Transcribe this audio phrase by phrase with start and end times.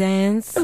[0.00, 0.54] dance.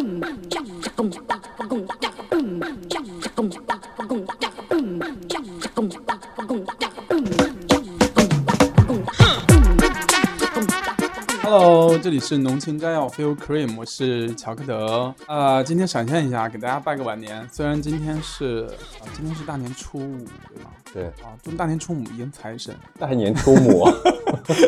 [11.43, 15.14] Hello，这里是浓情摘要 Feel Cream，我是乔克德。
[15.26, 17.46] 呃，今天闪现一下，给大家拜个晚年。
[17.53, 18.66] 虽然今天是
[19.00, 20.71] 啊、今天是大年初五，对吧？
[20.94, 23.86] 对，啊，祝大年初五迎财神，大年初五，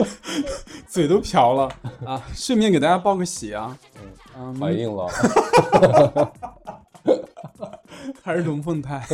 [0.86, 1.72] 嘴都瓢了
[2.04, 2.22] 啊！
[2.34, 3.97] 顺便给大家报个喜啊，嗯，
[4.58, 5.06] 怀孕了，
[8.22, 9.04] 还是龙凤胎，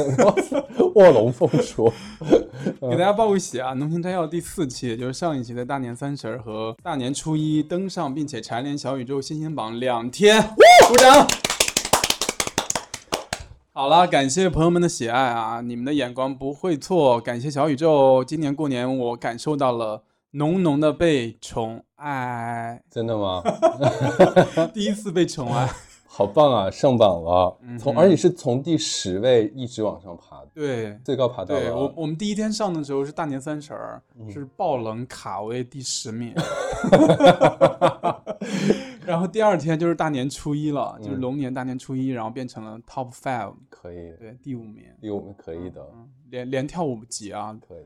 [0.95, 1.93] 卧龙凤雏。
[2.81, 3.75] 给大家报个喜啊！
[3.75, 10.43] 农情摘要第四期，也就是上一期的大年三十儿和大年初一登上，并且蝉联小宇宙新星榜两天，
[10.89, 11.27] 鼓掌！
[13.73, 15.61] 好了，感谢朋友们的喜爱啊！
[15.61, 18.25] 你们的眼光不会错，感谢小宇宙。
[18.25, 20.03] 今年过年我感受到了
[20.37, 23.41] 浓浓的被宠爱，真的吗？
[24.75, 25.71] 第一次被宠爱。
[26.17, 31.93] 好棒啊，上榜了，嗯从而且是从第十位一直往上爬，对，最高爬到对我。
[31.97, 34.31] 我们第一天上的时候是大年三十儿，嗯。
[34.31, 36.33] 是爆冷卡位第十名，
[39.05, 47.85] 然后第二天就是大年初一了，就是嗯龙年大年初一，然后变成了 top five，可以，对，第五名，第五名可以的，嗯，连连跳五级啊，可以，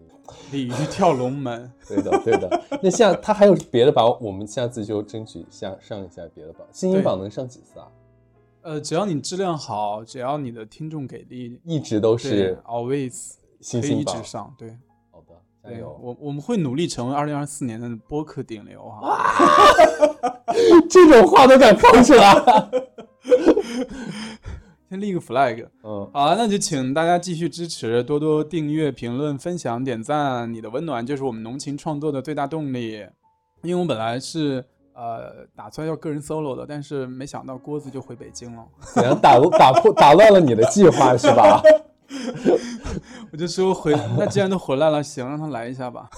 [0.52, 2.62] 鲤鱼跳龙门， 对的，对的。
[2.82, 6.66] 那下他还有别的榜，我们下次就争取下上一下别的榜。
[6.70, 7.88] 新对音榜能上几次啊？
[8.68, 13.32] 呃，只要你质量好，只要你的听众给力，一直都对是，always
[13.72, 14.22] 可以一直。
[14.22, 14.76] 上，对。
[15.10, 15.34] 好的，
[15.70, 15.98] 加，油！
[16.02, 19.24] 我我们会努力成为二零二四年的播客顶流啊！
[20.90, 22.70] 这种话都敢放出来。
[24.90, 25.66] 先立个 flag。
[25.82, 33.06] 嗯，好了，那就请大家继续支持，多多订阅、评论、分享、点赞，你的温暖就是我们浓情创作的最大动力。
[33.62, 34.62] 因为我本来是
[34.98, 41.62] 呃打算要个人 solo 的，但是没想到郭子就回北京了， 怎样打打破打乱了你的计划是吧？
[43.30, 46.08] 我就说回，那既然都回来了，行，让他来一下吧。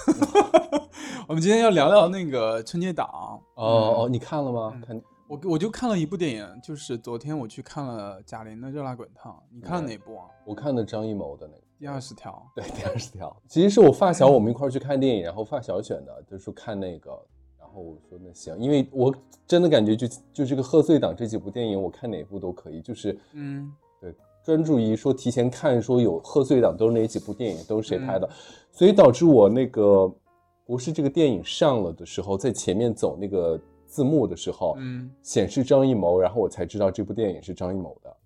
[1.29, 3.07] 我们今天要聊聊那个春节档。
[3.55, 4.81] 哦哦，你看了吗？
[4.87, 10.27] 看我我就看了一部电影，就是昨天我去看了贾玲的《热辣滚烫》，你看了哪部啊？
[10.45, 11.63] 我看的张艺谋的那个。
[11.79, 12.45] 第二十条。
[12.55, 17.40] 对，第二十条，其实是我发小我们一块儿去看电影，然后发小选的，就是看那个，然
[17.73, 19.15] 后我说那行，因为我
[19.47, 23.73] 真的感觉就就这个贺岁档这几部电影，我看哪部都可以，就是嗯。
[24.01, 28.29] 对专注于说提前看说有贺岁档都是哪几部电影，都是谁拍的，
[28.73, 30.11] 所以导致我那个
[30.65, 38.17] 不是这个电影上了的时候，在前面走那个字幕的时候，嗯，显示张艺谋，然后我才知道这部电影是张艺谋的。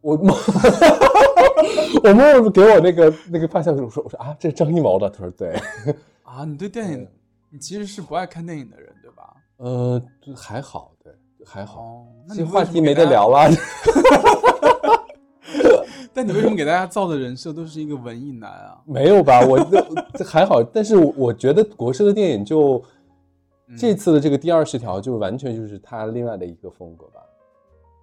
[0.00, 0.36] 我默，
[2.04, 5.10] 我默默给我那个那个发小我说我说啊，这是张艺谋的。
[5.10, 5.60] 他说对，
[6.22, 7.08] 啊，你对电影嗯，
[7.50, 9.34] 你其实是不爱看电影的人，对吧？
[9.58, 11.12] 呃，就还好，对，
[11.44, 11.80] 还好。
[11.80, 12.94] 哦，那这话题没。
[12.94, 13.48] 得聊了。
[16.12, 18.80] 但你为什么给大家造的人设都是一个文艺男啊？
[18.86, 19.40] 没有吧？
[19.40, 22.82] 我这这还好，但是我我觉得国师的电影就
[23.68, 27.20] 嗯这次的这个第二十条就完全就是他另外的一个风格吧。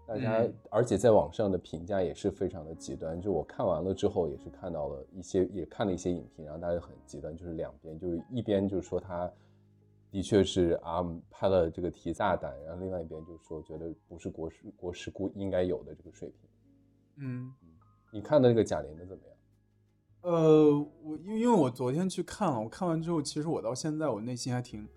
[0.05, 9.31] 大家嗯而且在网上的评价也是非常的极端，就我看完了之后也是看到了一些，也看了一些影评，然后大家很极端，就是两边，就是一边就是说他
[10.11, 16.49] 的确是啊拍了这个题大胆，然后另外一边就是说觉得不是国师国师估应该有的这个水平。
[17.15, 17.53] 嗯，
[18.11, 19.33] 你看的那个贾玲的怎么样？
[20.21, 24.87] 呃，我因为因为我昨天去看了，我看完之后，其实我到现在我内心还挺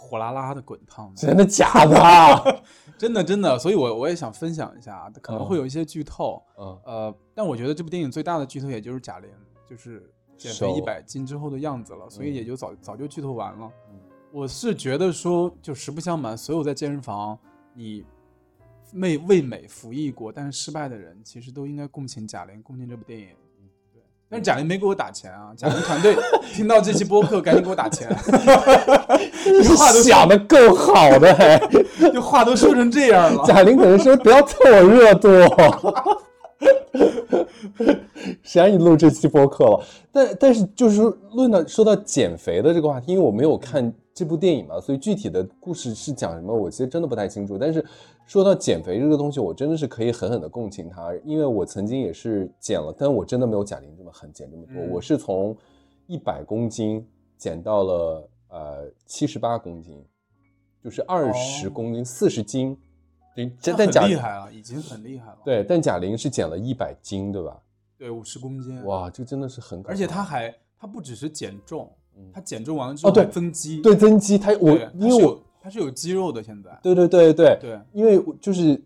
[0.00, 2.42] 火辣辣的滚烫的，真的假的啊？
[2.96, 9.30] 真的真的，所以我我也想分享一下，可能嗯会有一些剧透，嗯呃，但我觉得这部电影最大的剧透也就是贾玲
[9.68, 13.70] 就是减肥瘦一百斤之后的样子了，所以嗯也就早早就剧透完了。
[13.90, 14.00] 嗯
[14.32, 17.36] 我是觉得说，就实不相瞒，所有在健身房
[17.74, 18.04] 你
[18.94, 23.28] 为为美服役过但是失败的人，其实都应该共情贾玲，共情这部电影。
[24.30, 25.50] 对，但是贾玲没给我打钱啊！
[25.56, 26.16] 贾玲团队
[26.54, 28.08] 听到这期播客，赶紧给我打钱！
[29.44, 31.58] 这 话都想的够好的 还。
[32.12, 33.44] 就话都说成这样了。
[33.44, 35.28] 贾玲可能说不要蹭我热度，
[38.42, 39.84] 谁让你录这期播客了？
[40.12, 47.56] 但但是就是说论到说到减肥的这个话题，因为我没有看这部电影嘛，所以具体的故事是讲什么，我其实真的不太清楚。
[47.56, 47.82] 但是
[48.26, 54.74] 说到减肥这个东西，我真的是可以狠狠的共情他，因为我曾经也是减了，但我真的没有贾玲这么狠，减这么多。
[54.74, 55.56] 嗯我是从
[56.06, 57.02] 一百公斤
[57.38, 60.04] 减到了呃七十八公斤，
[60.84, 62.76] 就是二十哦公斤，四十斤。
[63.34, 65.38] 对，这很厉害了，已经很厉害了。
[65.46, 67.58] 对，但贾玲是减了一百斤，对吧？
[67.96, 68.84] 对，五十公斤。！
[68.84, 71.90] 哇，这真的是很可怕，而且她还她不只是减重，
[72.20, 72.30] 嗯。
[72.32, 73.26] 他减重完了之后哦对。
[73.26, 73.80] 增肌。
[73.80, 76.70] 对增肌，它我，因为我它是有肌肉的，现在。
[76.82, 77.58] 对对对对。
[77.60, 77.80] 对。
[77.92, 78.80] 因为我就是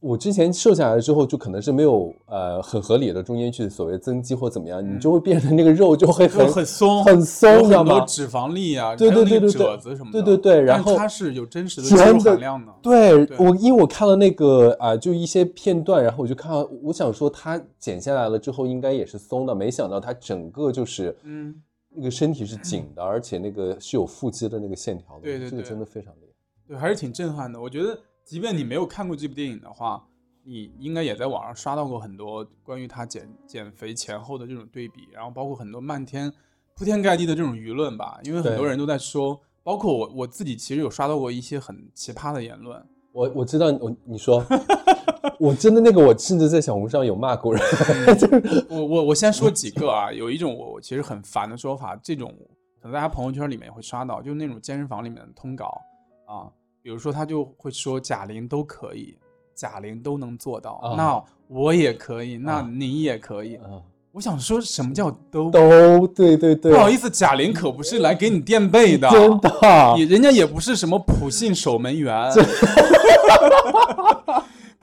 [0.00, 8.00] 我之前瘦下来之后，就可能是没有呃很合理的中间去所谓增肌或怎么样，你就会变成那个肉就会很很 松，很松，你知道吗？
[8.06, 9.52] 脂肪粒啊，对对对对对。
[9.52, 13.36] 褶子什么的，对对对然后它是有真实的肌肉含量的，对对。
[13.38, 21.54] 我，因为我看了那个啊、就一些片段，然后我就看到，我想说它减下来了之后应该也是松的，没想到它整个就是，嗯，
[21.94, 26.32] 那个身体是紧的，而且那个是有腹肌的那个线条的，这个对对对真的非常厉害。
[26.66, 27.60] 对，还是挺震撼的。
[27.60, 30.04] 我觉得，即便你没有看过这部电影的话，
[30.42, 36.32] 你应该也在网上刷到过很多关于他减减肥前后的这种对比，然后包括很多漫天
[36.74, 38.18] 铺天盖地的这种舆论吧。
[38.24, 42.84] 因为很多人都在说，包括我我自己其实有刷到过一些很奇葩的言论。
[43.12, 44.44] 我我知道我你说，
[45.40, 47.62] 我真的那个我甚至在小红书上有骂过人，
[48.18, 52.32] 就是我我我先说几个啊，有一种我我其实很烦的说法，这种
[52.80, 55.80] 可能大家朋友圈里面也会刷到，就是那种健身房里面的通稿
[56.26, 56.46] 啊，
[56.82, 59.16] 比如说他就会说贾玲都可以，
[59.54, 60.94] 贾玲都能做到，啊。
[60.96, 63.56] 那我也可以，那啊你也可以。
[63.56, 63.80] 啊，
[64.12, 65.50] 我想说什么叫都？
[65.50, 69.50] 都对对对，不好意思，贾玲可不是来给你垫背的，真的，
[69.98, 72.30] 也人家也不是什么普信守门员，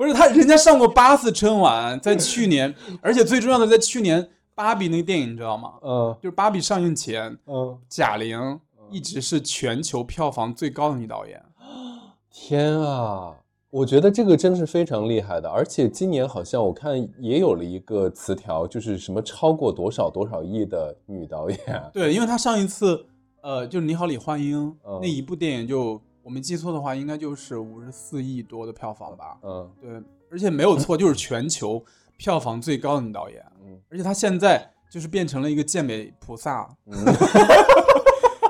[0.02, 5.74] 不是他，人家上过八次春晚，在去年， 而且最重要的，在去年芭比那个电影，你知道吗？
[5.84, 8.60] 嗯就是芭比上映前，嗯，贾玲
[8.90, 11.40] 一直是全球票房最高的女导演。
[12.34, 13.36] 天啊！
[13.70, 21.60] 我觉得这个真是非常厉害的，而且今年好像我看也有了一个词条，就是什么超过多少多少亿的女导演，
[21.94, 23.06] 对，因为她上一次，
[23.42, 29.38] 呃，就是《你好，李焕英》嗯那一部电影就，我没记错的话，应该就是五十四亿多的票房吧。
[29.44, 29.90] 嗯对，
[30.30, 31.84] 而且没有错，就是全球
[32.18, 33.44] 票房最高的女导演。
[33.64, 36.98] 嗯而且她现在就是变成了一个健美菩萨，嗯，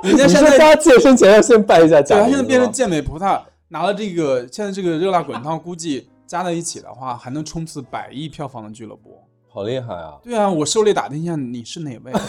[0.04, 9.22] 你 人家现在说大家健身前要先拜一下对，她贾玲，是吗现在变成健美菩萨，拿了这个现在这个热辣滚烫，估计加在一起的话，还能冲刺百亿票房的俱乐部。
[9.48, 10.18] 好厉害啊！
[10.24, 12.12] 对啊，我狩猎打听一下，你是哪位？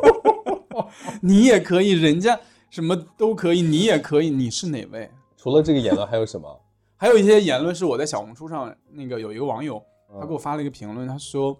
[1.20, 2.38] 你也可以，人家
[2.70, 5.10] 什么都可以，你也可以，你是哪位？
[5.36, 6.60] 除了这个言论还有什么？
[6.96, 9.82] 还有一些言论是我在小红书上那个有一个网友，
[10.20, 11.58] 他嗯给我发了一个评论，他说，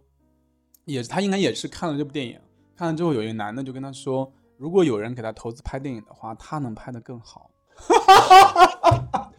[0.84, 2.38] 也他应该也是看了这部电影，
[2.76, 7.50] 看了之后有一个男的就跟他说，如果有人给他投资拍电影的话，他能拍得更好。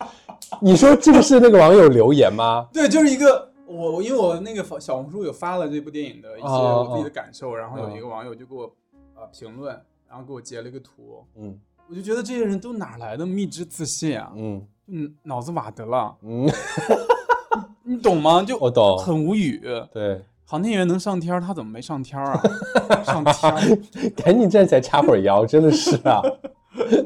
[0.60, 2.68] 你说这个是那个网友留言吗？
[2.74, 8.64] 对，就是一个我我因为我那个小红书有发了这部电影的一些哦我自己的感受，然后有哦一个网友就给我
[9.16, 9.80] 呃评论，
[10.12, 11.58] 然后给我截了一个图，嗯
[11.90, 14.34] 我就觉得这些人都哪来的蜜汁自信啊？
[14.36, 16.46] 嗯嗯，脑子瓦得了，嗯，
[17.84, 18.44] 你懂吗？
[18.44, 18.98] 就我懂。
[18.98, 19.62] 很无语。
[19.94, 22.42] 对，航天员能上天儿，他怎么没上天儿啊？
[23.06, 23.82] 上天，
[24.18, 26.22] 赶紧站起来叉会儿腰，真的是啊，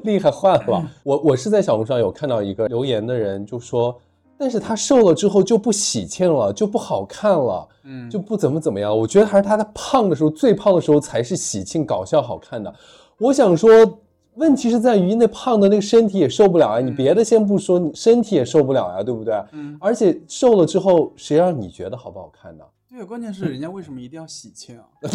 [0.04, 0.92] 厉害坏了。
[1.04, 4.00] 我我是在小红书上有看到一个留言的人就说，
[4.38, 8.98] 但是他瘦了之后就不喜庆了，就不好看了，嗯，就不怎么怎么样。
[8.98, 12.74] 我觉得还是他在胖的时候，最胖的时候才是喜庆、搞笑、好看的。
[13.18, 14.00] 我想说。
[14.38, 16.82] 问题是在于那胖的那个身体也受不了啊！
[16.82, 19.34] 你别的先不说，你身体也受不了呀、对不对？
[19.54, 22.66] 嗯，而且瘦了之后，谁让你觉得好不好看呢？
[22.90, 24.84] 对，关键是人家为什么一定要喜庆啊？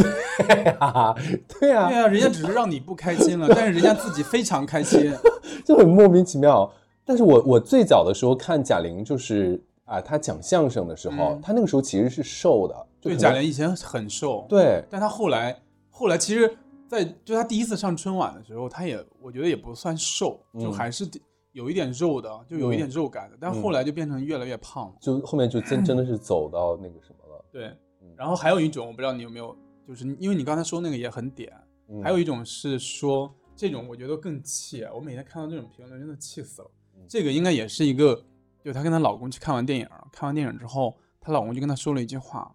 [0.49, 1.15] 对啊
[1.61, 5.13] 对，啊，人家只是让你不开心了，但是人家自己非常开心。
[5.67, 6.73] 就很莫名其妙。
[7.11, 21.05] 但是我我最早的时候看贾玲，就是啊，她讲相声的时候，嗯她那个时候其实是瘦的，就对，可能贾玲以前很瘦，，对但她后来后来其实在，就她第一次上春晚的时候，她也我觉得也不算瘦，就嗯还是
[21.50, 24.95] 有一点肉的，就有一点肉感的，但后来就变成越来越胖了。
[25.00, 27.45] 就后面就真真的是走到那个什么了。
[27.50, 27.64] 对
[28.02, 31.52] 嗯，然后还有一种，我不知道你有没有，就是因为你刚才说那个也很点，
[31.88, 34.85] 嗯还有一种是说这种，我觉得更气。
[34.95, 36.80] 我每天看到这种评论，真的气死了嗯。
[37.11, 38.23] 这个应该也是一个，
[38.64, 42.49] 就她跟她老公去看完电影，看完电影之后，她老公就跟她说了一句话，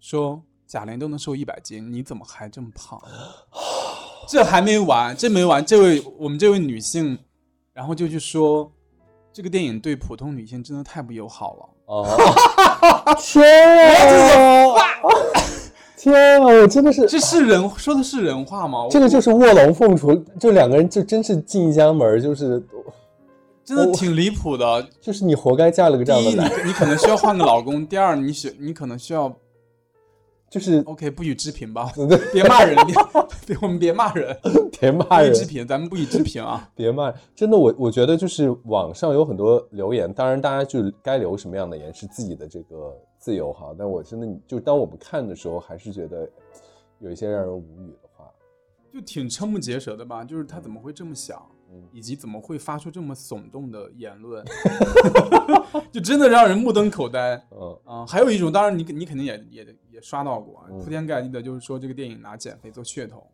[0.00, 2.98] 说贾玲都能瘦一百斤，你怎么还这么胖？
[4.26, 7.18] 这还没完，这没完，这位我们这位女性，
[7.74, 8.72] 然后就去说，
[9.30, 11.68] 这个电影对普通女性真的太不友好了。
[11.84, 12.06] 哦，
[13.20, 13.44] 天
[14.74, 14.84] 啊！
[15.98, 16.46] 天啊！
[16.46, 18.86] 我真的是，这是人说的是人话吗？
[18.90, 22.58] 这个就是卧龙凤雏，就两个人就真是进一家门，就是
[23.68, 24.88] 真的挺离谱的。
[25.00, 29.34] 就是你活该嫁了个这，样的男，你你可能需要换个老公；第二，你需你可能需要
[30.48, 32.94] 就是 OK 不予置评吧， 对别骂人， 别
[33.46, 34.34] 别我们别骂人，
[34.80, 36.70] 别骂人，不予置评，咱们不予置评啊。
[36.74, 43.74] 别骂，真的，我我觉得就是网上有很多留言，当然大家就该留什么样的言是自己的这个自由哈。
[43.78, 46.26] 但我真的就当我们看的时候，还是觉得
[47.00, 48.24] 有一些让人无语的话。
[48.90, 50.24] 就挺瞠目结舌的吧？
[50.24, 51.38] 就是他怎么会这么想？
[51.70, 54.44] 嗯以及怎么会发出这么耸动的言论，
[55.92, 57.34] 就真的让人目瞪口呆。
[57.50, 63.26] 嗯嗯，还有一种，当然你你肯定也也也刷到过，嗯铺天盖地的，就是说这个电影拿减肥做噱头，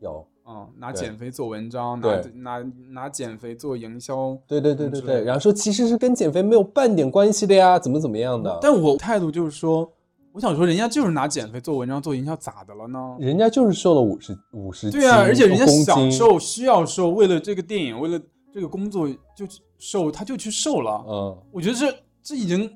[0.00, 4.36] 有，嗯，拿减肥做文章，拿拿拿减肥做营销。
[4.46, 9.90] 对对对对对，然后说其实是跟减肥没有半点关系的呀，怎么怎么样的，但我态度就是说，
[10.34, 13.16] 我想说，人家就是拿减肥做文章做营销，咋的了呢？
[13.20, 18.20] 人家就是瘦了五十五十斤，对啊，而且人家想，瘦，需要瘦，为了这个电影，为了
[18.52, 21.04] 这个工作就去瘦，他就去瘦了。
[21.06, 22.68] 嗯，我觉得这这已经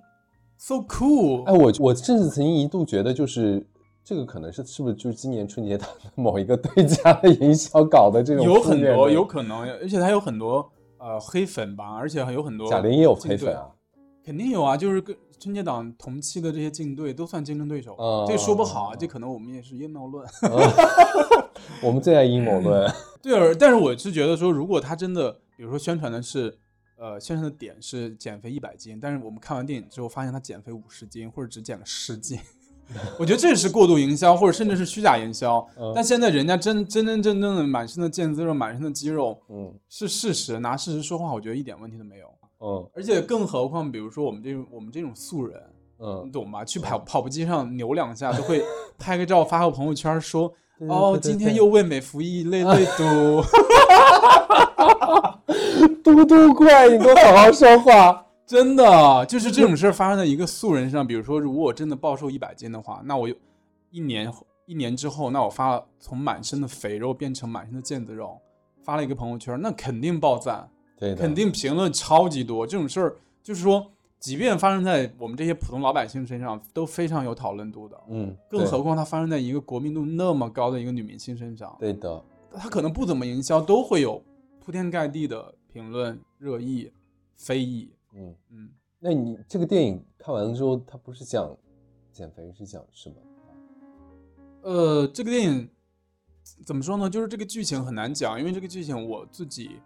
[0.57, 1.43] so cool。
[1.47, 3.67] 哎，我我甚至曾经一度觉得，就是
[4.05, 10.65] 这个可能是是不是就是今年春节档的某一个对家的营销搞的这种有很多，有可能，而且他有很多
[10.99, 13.67] 呃黑粉吧，而且还有很多贾玲也有黑粉啊，
[14.25, 20.26] 肯定有啊，就是跟春节档同期的这些竞对都算竞争对手，嗯这说不好啊，这可能我们也是阴谋论。
[21.83, 22.90] 我们最爱阴谋论，
[23.23, 26.57] 对，而但是我是觉得说，如果他真的，比如说宣传的是，
[26.97, 32.38] 呃，宣传的点是减肥一百斤，但是我们看完电影之后发现他减肥五十斤，或者只减了十斤，
[33.18, 35.59] 我觉得这是过度营销，或者甚至是虚假营销。
[35.78, 42.28] 嗯但现在人家真真真正正的满身的腱子肉，满身的肌肉嗯是事实，拿事实说话，我觉得一点问题都没有。
[42.61, 45.61] 嗯而且更何况，比如说我们这种我们这种素人，
[45.99, 46.65] 嗯你嗯，懂吧？
[46.65, 48.62] 去跑跑步机上扭两下，都会
[48.99, 50.53] 拍个照发个朋友圈说。
[50.79, 53.43] 对哦，今天又为美服役，累累嘟。
[56.05, 61.05] 嘟嘟怪，你给我好好说话， 真的，就是这种事儿发生在一个素人身上。
[61.05, 63.35] 比如说，如果我真的暴瘦一百斤的话，那我有
[63.91, 68.41] 一年后一年之后，那我发了从满身的肥肉变成满身的腱子肉，
[68.85, 72.67] 发了一个朋友圈，那肯定爆赞，对，肯定评论超级多。
[72.67, 78.00] 这种事儿就是说，即便发生在我们这些普通老百姓身上，都非常有讨论度的。
[78.09, 84.23] 嗯，更何况它发生在一个国民度那么高的一个女明星身上，对的，她可能不怎么营销，都会有
[84.59, 86.90] 铺天盖地的评论、热议、
[87.37, 87.90] 非议。
[88.14, 91.57] 嗯，嗯，那你这个电影看完了之后，它不是讲
[92.12, 93.14] 减肥，是讲什么？
[94.62, 95.69] 呃，这个电影
[96.67, 97.09] 怎么说呢？
[97.09, 99.78] 就是这个剧情很难讲，因为这个剧情我自己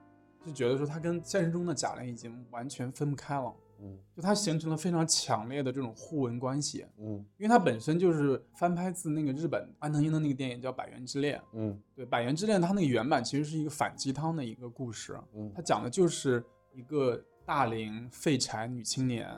[0.45, 6.87] 是觉得说他跟现实中的贾玲已经完全分不开了，嗯就它形成了非常强烈的这种互文关系。
[6.99, 19.29] 嗯因为它本身就是翻拍自那个日本安藤樱的那个电影叫《百元之恋》，嗯对，《百元之恋》它那个原版其实是一个反鸡汤的一个故事，嗯它讲的就是一个大龄废柴女青年，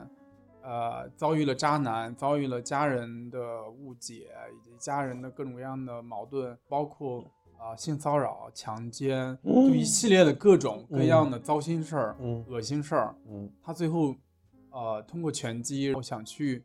[0.61, 7.25] 呃，遭遇了渣男，遭遇了家人的误解，以及家人的各种各样的矛盾，包括
[7.57, 13.15] 啊、呃性骚扰、强奸，就一系列的各种各样的糟心事儿、嗯恶心事儿。
[13.27, 14.15] 嗯他最后
[14.71, 16.63] 呃通过拳击，我想去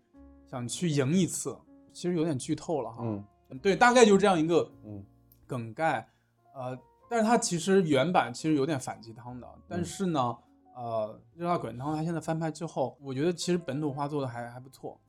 [0.48, 1.56] 想去赢一次，
[1.92, 3.02] 其实有点剧透了哈。
[3.02, 3.24] 嗯
[3.60, 5.04] 对，大概就是这样一个嗯
[5.44, 6.08] 梗概，
[6.54, 6.78] 呃，
[7.08, 10.36] 但是它其实原版其实有点反鸡汤的，但嗯是呢，
[10.76, 15.00] 呃，《热辣滚烫》它现在翻拍之后，我觉得其实本土化做的还还不错，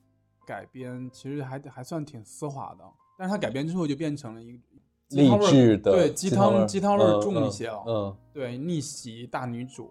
[0.44, 2.84] 改编其实还还算挺丝滑的，
[3.16, 4.58] 但是它改编之后就变成了一个
[5.14, 9.90] 鸡励汤味儿志的对鸡鸡汤鸡汤味重一些啊，嗯，对逆袭大女主。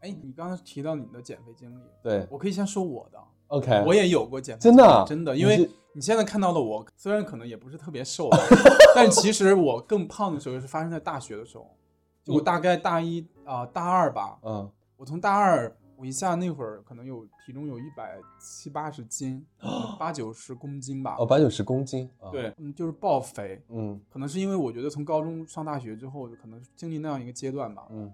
[0.00, 3.18] 哎，你刚才提到你的减肥经历，对我可以先说我的
[3.48, 5.04] ，，OK，我也有过减肥真的啊？
[5.06, 8.38] 经历真的，因为你现在看到的我，虽然可能也不是特别瘦啊，
[8.96, 11.76] 但其实我更胖的时候是发生在大学的时候，
[12.24, 14.70] 就我大概大一啊、大二吧，嗯。
[14.96, 19.44] 我从大二我一下那会儿可能有体重有一百七八十斤，
[20.00, 28.10] 八九十公斤吧，哦，八九十公斤，啊，对，嗯，就是暴肥，嗯可能是因为我觉得从高中上大学之后，可能经历那样一个阶段吧，嗯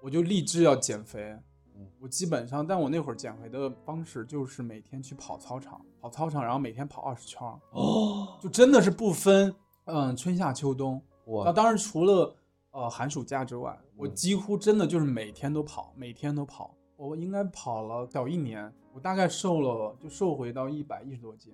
[0.00, 1.36] 我就立志要减肥
[1.74, 1.88] 嗯。
[1.98, 7.40] 我基本上，但我那会儿减肥的方式就是每天去跑操场，跑操场，然后每天跑二十圈，
[7.72, 9.52] 哦，就真的是不分
[9.86, 11.02] 嗯春夏秋冬。
[11.26, 12.36] 那哇，当然除了
[12.70, 16.72] 呃寒暑假之外，我嗯几乎真的就是每天都跑，每天都跑。
[17.06, 21.52] 我应该跑了小一年，我大概瘦了就瘦回到一百一十多斤。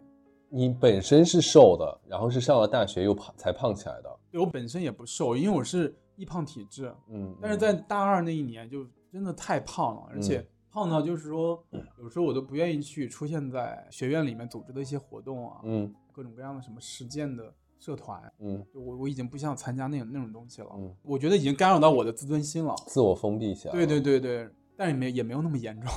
[0.48, 10.38] 你本身是瘦的，然后是上了大学又胖才胖起来的，对我本身也不瘦，因为我是易胖体质，嗯，但是在大二那一年就真的太胖了，而且。
[10.38, 11.60] 嗯胖到就是说，
[12.00, 15.92] 有时候我都不愿意去出现在学院里面组织的一些活动啊，嗯。
[16.12, 18.64] 各种各样的什么实践的社团，嗯。
[18.72, 22.72] 就我我已经不想参加那种那种东西了，嗯，我觉得已经干扰到我的自尊心了。
[22.86, 24.48] 自我封闭起来，对对，对对，
[24.80, 25.90] 但是也没也没有那么严重。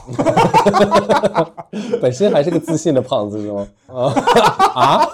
[2.01, 3.65] 本身还是个自信的胖子是吗？
[4.75, 5.07] 啊，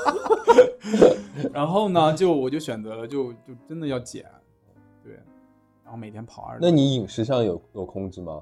[1.53, 4.25] 然后呢，就我就选择了就就真的要减，
[5.03, 5.13] 对，
[5.83, 6.59] 然后每天跑二十。
[6.63, 8.41] 那你饮食上有有控制吗？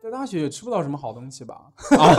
[0.00, 1.62] 在大学也吃不到什么好东西吧？
[1.98, 2.14] 啊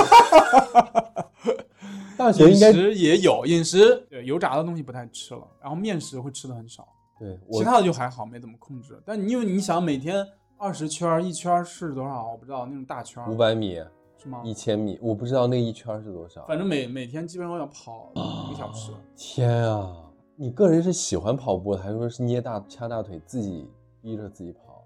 [2.18, 6.86] 大学应该 食也有饮食，对油炸的东西不太吃了，然后面食会吃的很少，
[7.18, 9.02] 对我其他的就还好，没怎么控制。
[9.06, 10.28] 但你因为你想每天
[10.60, 12.32] 二十圈儿，一圈儿是多少？
[12.32, 13.76] 我不知道那种大圈儿五百米、
[14.18, 14.42] 是吗？
[14.44, 16.44] 一千米，我不知道那一圈是多少。
[16.48, 18.92] 反正每每天基本上要跑一个小时。
[19.16, 19.96] 天啊！
[20.36, 23.72] 你个人是喜欢跑步的，还是说是捏大掐大腿自己
[24.02, 24.84] 逼着自己跑？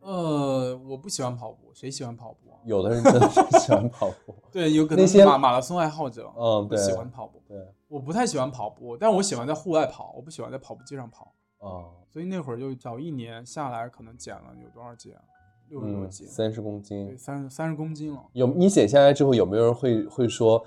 [0.00, 2.60] 呃，我不喜欢跑步，谁喜欢跑步啊？
[2.64, 4.34] 有的人真的是喜欢跑步。
[4.52, 7.40] 对，有可能是马马拉松爱好者，嗯，对，不喜欢跑步。
[7.48, 7.56] 对，
[7.88, 11.32] 我不太喜欢跑步，但我喜欢在户外跑，我不喜欢在跑步机上跑。
[11.62, 15.22] 啊，所以那会儿就早一年下来，可能减了有多少斤啊？
[15.68, 17.18] 六十多嗯，斤，三十公斤对，斤。
[17.18, 18.22] 三三十公斤了。
[18.32, 20.62] 有你减下来之后，有没有人会会说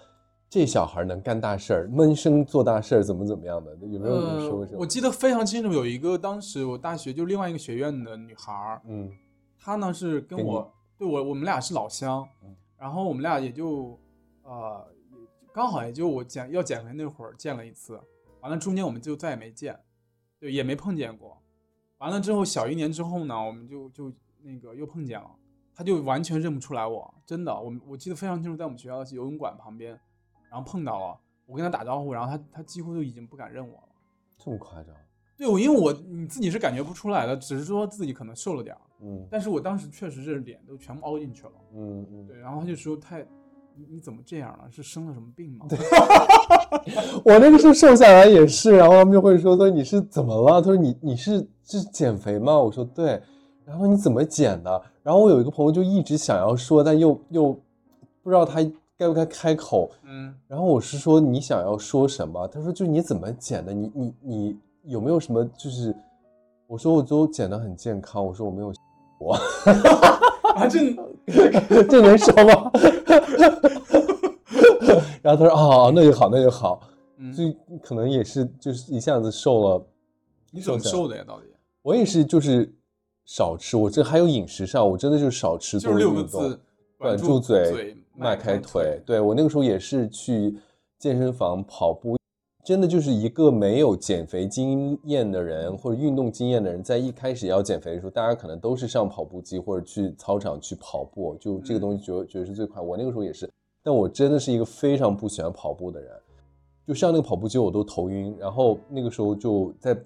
[0.49, 3.75] 这小孩能干大事儿，闷声做大事儿，怎么怎么样的？
[3.87, 4.65] 有没有人说过？
[4.65, 9.11] 呃我记得非常清楚，有一个当时我大学就另外一个学院的女孩儿，嗯
[9.59, 13.99] 她呢是跟我，对我我们俩是老乡嗯，然后我们俩也就
[14.43, 15.17] 呃也
[15.53, 17.99] 刚好也就我减要减肥那会儿见了一次，
[18.41, 19.77] 完了中间我们就再也没见，
[20.39, 21.38] 对，也没碰见过。
[21.98, 24.12] 完了之后小一年之后呢，我们就就
[24.42, 25.30] 那个又碰见了，
[25.74, 30.00] 他就完全认不出来我，真的，我们我记得非常清楚，在我们学校的游泳馆旁边，
[30.50, 33.89] 然后碰到了，我跟他打招呼，然后他他几乎都已经不敢认我了。
[34.38, 34.94] 这么夸张？
[35.38, 41.54] 对，我因为我你自己是感觉不出来的，只是说自己可能瘦了点儿，嗯但是我当时确实是脸都全部凹进去了。
[41.74, 42.27] 嗯嗯。
[42.27, 43.25] 对，然后他就说太，
[43.77, 44.65] 你你怎么这样了？
[44.72, 45.65] 是生了什么病吗？
[45.70, 45.77] 对
[47.24, 53.22] 我那个时候瘦下来也是，然后他们就会说：“说你是怎么了？”他说：“你你是是减肥吗？”我说：“对。”
[53.65, 54.82] 然后你怎么减的？
[55.01, 57.51] 然后我有一个朋友就一直想要说，但又又
[58.22, 58.60] 不知道他
[58.98, 59.89] 该不该开口。
[60.03, 62.48] 嗯，然后我是说你想要说什么？
[62.48, 63.74] 他说就你怎么减的？
[63.74, 65.96] 你你你有没有什么就是？
[66.67, 68.24] 我说我都减的很健康。
[68.25, 68.72] 我说我没有
[69.20, 69.34] 我，
[70.55, 70.96] 啊，这
[71.89, 72.72] 这能说吗？
[75.22, 76.82] 然后他说哦，那就好，那就好。
[77.17, 79.86] 嗯，所以可能也是就是一下子瘦了。
[80.51, 81.24] 你怎么瘦瘦的呀？
[81.27, 81.46] 到底
[81.82, 82.72] 我也是就是
[83.25, 86.60] 少吃，我这还有饮食上，我真的就是少吃就是六个多运动字：
[86.98, 89.02] 管住住嘴，迈开开腿。。
[89.06, 90.56] 对我那个时候也是去
[90.99, 92.17] 健身房跑步，
[92.65, 102.82] 真的就是一个没有减肥经验的人或者运动经验的人，在一开始要减肥的时候，大家可能都是上跑步机或者去操场去跑步，就这个嗯东西觉得觉得是最快。
[102.82, 103.47] 我那个时候也是，
[103.84, 106.12] 但我真的是一个非常不喜欢跑步的人，
[106.88, 109.97] 就上那个跑步机我都头晕，然后那个时候就在。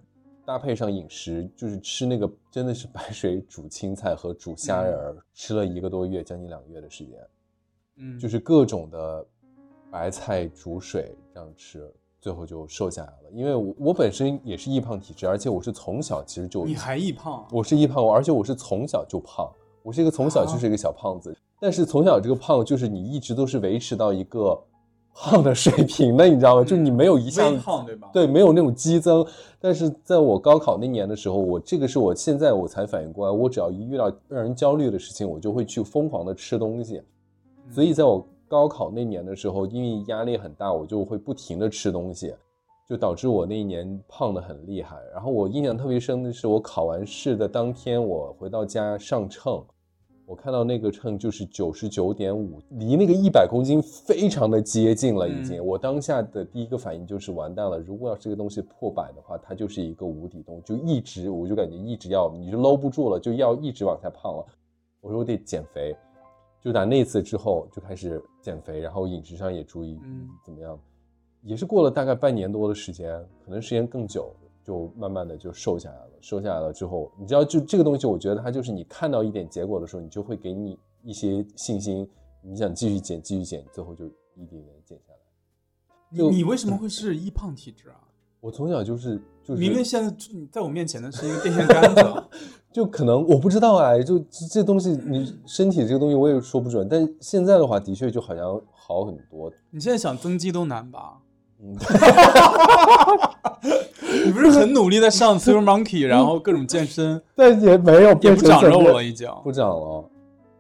[0.46, 7.14] 搭配上饮食，就是吃那个真的是白水煮青菜和煮虾仁儿，吃了一个多月，将近两个月的时间。
[7.98, 9.24] 嗯，就是各种的
[9.92, 11.88] 白菜煮水这样吃，
[12.20, 13.32] 最后就瘦下来了。
[13.34, 17.48] 因为我我本身也是易胖体质，而且我是从小其实就你还易胖啊？
[17.52, 19.50] 我是易胖，而且我是从小就胖，
[19.84, 21.36] 我是一个从小就是一个小胖子。
[21.60, 24.58] 但是从小这个胖，就是你一直都是维持到一个
[25.14, 26.64] 胖的水平的，你知道吗？
[26.64, 29.26] 就是你没有一下子胖对吧？，对，没有那种激增。
[29.60, 37.02] 但是在我高考那年的时候，我这个是我现在我才反应过来，我只要一遇到让人焦虑的事情，我就会去疯狂的吃东西。
[37.70, 42.34] 所以在我高考那年的时候，因为压力很大，我就会不停的吃东西，
[42.90, 44.98] 就导致我那一年胖的很厉害。
[45.14, 49.64] 然后我印象特别深的是，我考完试的当天，我回到家上秤，
[50.26, 55.58] 我看到那个秤就是九十九点五，离那个一百公斤非常的接近了，已经。
[55.58, 64.46] 嗯我当下的第一个反应就是完蛋了，如果要是这个东西破百的话，它就是一个无底洞，就一直我就感觉一直要你就搂不住了，就要一直往下胖了。
[65.02, 65.96] 我说我得减肥，
[66.62, 70.80] 就打那次之后就开始减肥，然后饮食上也注意嗯怎么样，
[71.42, 76.12] 也是过了大概半年多的时间，可能时间更久，就慢慢的就瘦下来了。
[76.22, 82.06] 瘦下来了之后，你知道，就这个东西，我觉得它就是你看到一点结果的时候，你就会给你一些信心，
[82.42, 85.20] 你想继续减，继续减，最后就一点点减下来。
[86.10, 88.02] 你你为什么会是易胖体质啊？
[88.42, 90.16] 我从小就是就是明明现在
[90.52, 92.24] 在我面前的是一个电线杆子，
[92.72, 99.52] 就可能我不知道哎，就这这东西，你身体这个东西我也说不准，但现在的话，的确就好像好很多。
[99.72, 101.18] 你现在想增肌都难吧？
[101.62, 101.76] 嗯，
[104.26, 109.30] 你不是很努力在上 Super Monkey，然后各种健身， 但也没有也变不长肉了已经。
[109.44, 110.10] 不长了，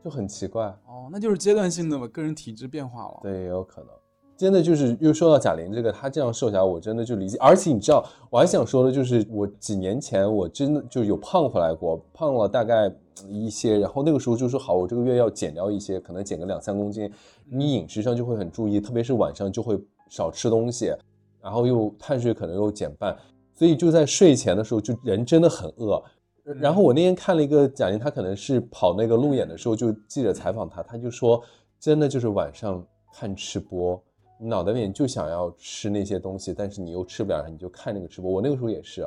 [0.03, 0.65] 就很奇怪。
[0.87, 3.19] 哦，那就是阶段性的个人体质变化了。
[3.21, 3.89] 对，也有可能。
[4.39, 7.37] 真的就是又说到贾玲这个，她这样瘦下来，我真的就理解。
[7.41, 12.89] 而且你知道，我还想说的就是，我几年前我真的就有胖回来过，胖了大概
[13.27, 17.11] 一些，然后那个时候就说好，我这个月要减掉一些，可能减个两三公斤。
[17.51, 19.77] 你饮食上就会很注意，特别是晚上就会
[20.09, 20.93] 少吃东西，
[21.41, 23.13] 然后又碳水可能又减半，
[23.53, 26.01] 所以就在睡前的时候，就人真的很饿。
[26.61, 31.43] 然后我那天看了一个贾玲，她可能是跑那个路演的时候，就记者采访她，她就说，
[31.77, 32.81] 真的就是晚上
[33.13, 34.01] 看吃播，
[34.41, 38.31] 你脑袋里面就想要吃那些东西，但是你又吃不了，你就看那个吃播。
[38.31, 39.01] 我那个时候也是，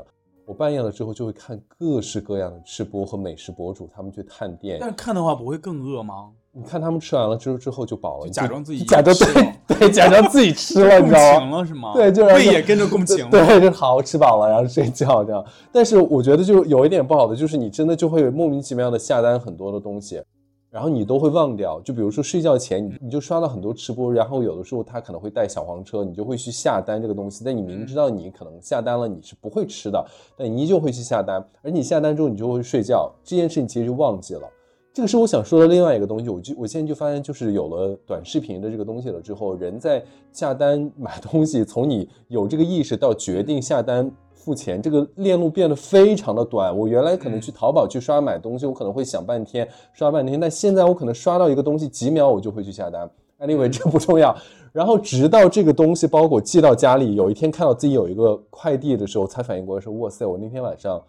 [0.45, 4.91] 我我半夜了之后就会看各式各样的吃播和美食博主，他们去探店但。
[4.91, 6.31] 是看的话不会更饿吗？
[6.55, 11.39] 你看他们吃完了之后之后就饱了，就你假装自己假装对 对，假装自己吃了， 你知道吗？
[11.41, 11.93] 情了是吗？
[11.95, 13.31] 对就胃也跟着共情了。
[13.33, 15.43] 对，就好吃饱了，然后睡觉这样。
[15.73, 20.23] 但是我觉得就有一点不好的，就是你真的就会莫名其妙的下单很多的东西，
[20.73, 21.79] 然后你都会忘掉。
[21.83, 27.45] 就比如说睡觉前，你你就刷到很多吃播，然后有的时候他可能会带小黄车，你就会去下单这个东西。
[27.45, 30.03] 但你明知道你可能下单了，你是不会吃的，
[30.35, 31.47] 但你依旧会去下单。
[31.61, 34.49] 而你下单之后，你就会睡觉，这件事情其实就忘记了。
[34.95, 44.11] 这个是我想说的另外一个东西，我就我现在就发现，就是有了短视频的这个东西了之后，人在下单买东西，从你有这个意识到决定下单
[44.43, 46.77] 付钱，这个链路变得非常的短。
[46.77, 53.09] 我原来可能去淘宝去刷买东西，我可能会想半天，刷半天，但现在我可能刷到一个东西，几秒我就会去下单。
[53.39, 54.37] Anyway，这不重要。
[54.73, 61.03] 然后直到这个东西包裹寄到家里，有一天看到自己有一个快递的时候，才反应过来说，哇塞，我那天晚上。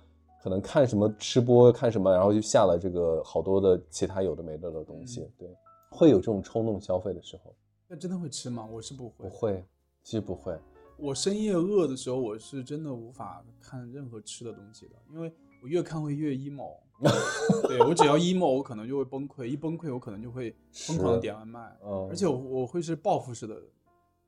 [0.44, 5.48] 可能看什么吃播，看什么，然后就下了这个好多的其他有的没的的东西，对，
[5.90, 7.56] 会有这种冲动消费的时候。
[7.88, 8.68] 那真的会吃吗？
[8.70, 9.14] 我是不会。
[9.20, 9.64] 不会，
[10.04, 10.54] 其实不会。
[10.98, 16.78] 我深夜饿的时候，我是真的无法看任何吃的东西的，因为我越看会越 emo。
[17.68, 23.62] 对我只要 emo，我可能就会崩溃，一崩溃我可能就会疯狂的点外卖，嗯而且我我会是报复式的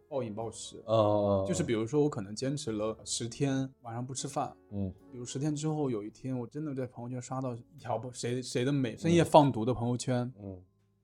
[0.10, 0.84] 暴饮暴食。
[0.86, 10.60] 嗯，就是比如说，我可能坚持了十天晚上不吃饭，嗯比如十天之后有一天，我真的在朋友圈刷到一条不谁谁的美深夜放毒的朋友圈，嗯，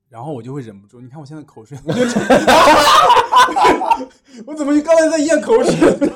[0.09, 1.77] 然后我就会忍不住，你看我现在口水
[4.45, 6.09] 我怎么就刚才在咽口水？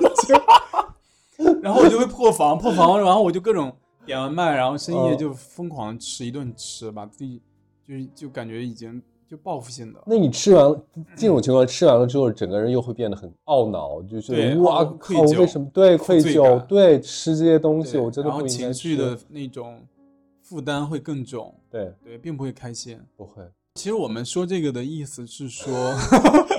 [1.61, 7.41] 然后我就会破防，破防，然后我就各种点外卖，然后深夜嗯就疯狂吃一顿吃，把自己
[7.87, 9.99] 就是就感觉已经就报复性的。
[10.05, 10.79] 那你吃完了
[11.15, 19.81] 这种情况，吃完了之后，整个人又会变得很懊恼，就是哇懊靠，愧疚为什么对愧疚，对吃这些东西，我真的然后不应该情绪的那种
[20.41, 22.97] 负担会更重，对，对，并不会开心。
[23.17, 23.43] 不会，
[23.75, 25.93] 其实我们说这个的意思是说，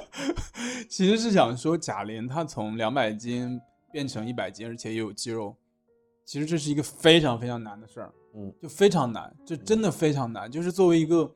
[0.86, 3.58] 其实是想说贾玲她从两百斤
[3.90, 5.56] 变成一百斤，而且也有肌肉，
[6.26, 10.48] 其实这是一个非常非常难的事儿，嗯就非常难，这真的非常难。
[10.52, 11.34] 就是作为一个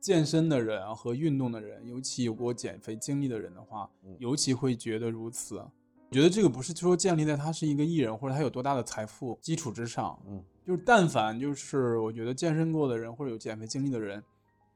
[0.00, 5.56] 健身的人啊和运动的人，尤其有过减肥经历的人的话嗯，尤其会觉得如此。
[5.56, 14.20] 我觉得这个不是说建立在他是一个艺人或者他有多大的财富基础之上，嗯就是但凡就是我觉得健身过的人或者有减肥经历的人，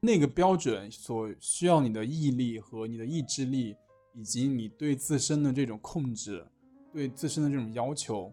[0.04, 3.74] 那个标准所需要你的毅力和你的意志力，
[4.12, 6.44] 以及你对自身的这种控制，
[6.92, 8.32] 对自身的这种要求，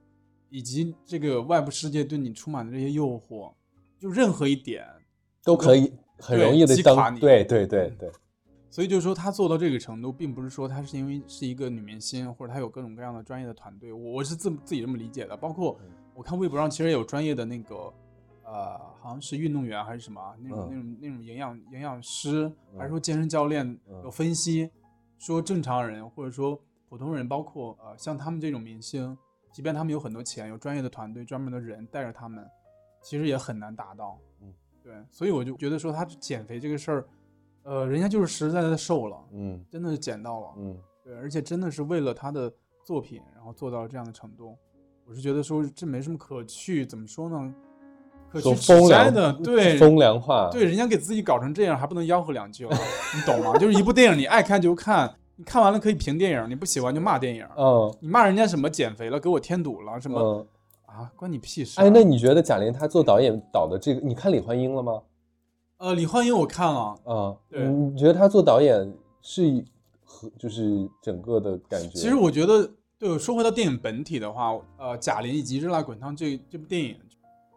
[0.50, 3.54] 以及这个外部世界对你充满的这些诱惑，
[3.98, 4.86] 就任何一点，
[5.44, 8.12] 都可以很容易的击垮你当对对对嗯对，
[8.70, 13.94] 所以就是说，她做到这个程度，并不是说她是因为是一个女明星，或者她有各种各样的专业的团队。
[13.94, 15.38] 我我是自自己这么理解的。
[15.38, 17.92] 包括嗯我看微博上其实也有专业的那个，
[18.52, 24.70] 呃，好像是运动员还是什么啊那种、嗯那种那种营养营养师，还是嗯说健身教练嗯有分析，
[25.18, 26.60] 说正常人或者说
[26.90, 29.18] 普通人，包括呃像他们这种明星，
[29.54, 32.46] 即便他们有很多钱，有专业的团队、专门的人带着他们，
[33.02, 34.20] 其实也很难达到。
[34.42, 37.08] 嗯，对，所以我就觉得说他减肥这个事儿，
[37.64, 44.58] 呃，人家就是实实在在的瘦了，嗯真的是减到了，嗯对，而且真的是为了他的作品，然后做到了这样的程度。
[45.06, 47.56] 我是觉得说这没什么可去，怎么说呢？
[48.32, 52.78] 可说风凉摘的，对，风凉话，对，人家给自己搞成这样，还不能吆喝两句啊，
[53.15, 53.58] 你懂吗？
[53.58, 57.46] 就是一部电影，你爱看就看，你看完了可以评电影，你不喜欢就骂电影。
[57.58, 60.48] 嗯你骂人家什么减肥了，给我添堵了，什么、嗯。
[60.86, 65.02] 啊，关你屁事啊、哎，那你觉得贾玲她做导演导的这个，你看李焕英了吗？
[65.78, 69.63] 呃，李焕英我看了，啊，对你你觉得她做导演是
[70.04, 71.89] 和就是整个的感觉？
[71.89, 76.98] 其实我觉得，对，说回到电影本体的话，呃，贾玲以及《热辣滚烫》这这部电影，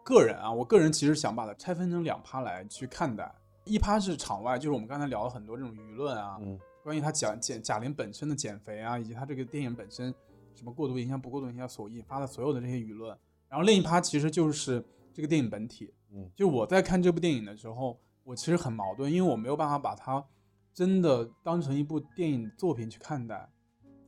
[0.05, 3.33] 个人啊，我个人其实想把它拆分成两趴来去看待。
[3.63, 10.13] 一趴是场外，就是我们刚才聊了很多这种舆论啊，嗯关于他讲减贾玲本身的减肥啊，以及他这个电影本身
[10.53, 13.17] 什么过度影响、不过度影响所引发的所有的这些舆论。
[13.49, 20.23] 然后另一趴其实就是这个电影本体，嗯就我在看这部电影的时候，我其实很矛盾，因为我没有办法把它
[20.71, 23.49] 真的当成一部电影作品去看待。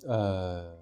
[0.05, 0.77] 呃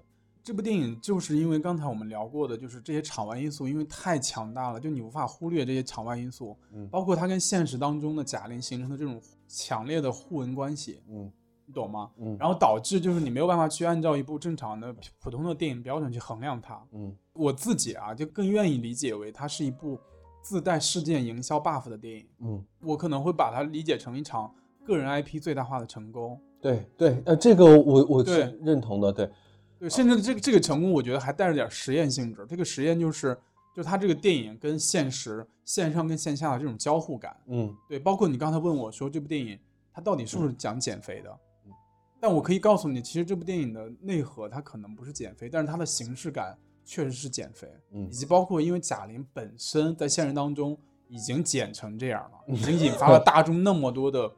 [0.46, 11.32] 这部电影就是因为刚才我们聊过的，就是这些场外因素，因为太强大了，就你无法忽略这些场外因素，嗯包括它跟现实当中的贾玲形成的这种强烈的互文关系，嗯
[11.66, 12.12] 你懂吗？
[12.20, 16.80] 嗯然后导致就是你没有办法去按照一部正常的普通的电影标准去衡量它。
[16.92, 20.00] 嗯我自己啊，就更愿意理解为它是一部
[20.44, 22.28] 自带事件营销 buff 的电影。
[22.42, 24.54] 嗯，我可能会把它理解成一场
[24.86, 26.40] 个人 IP 最大化的成功。
[26.62, 29.36] 对对，呃，这个我我是认同的，对，对，
[29.90, 32.46] 甚至这个这个成功，我觉得还带着点实验性质。
[32.50, 33.38] 这个实验就是
[33.76, 37.36] 就它这个电影跟现实、线上跟线下的这种交互感。
[37.48, 39.60] 嗯对，包括你刚才问我说这部电影
[39.94, 41.30] 它到底是不是讲减肥的
[41.66, 41.72] 嗯？
[42.20, 54.32] 但我可以告诉你，其实这部电影的内核它可能不是减肥，但是它的形式感确实是减肥，嗯以及包括因为贾玲本身在现实当中已经减成这样了，已经引发了大众那么多的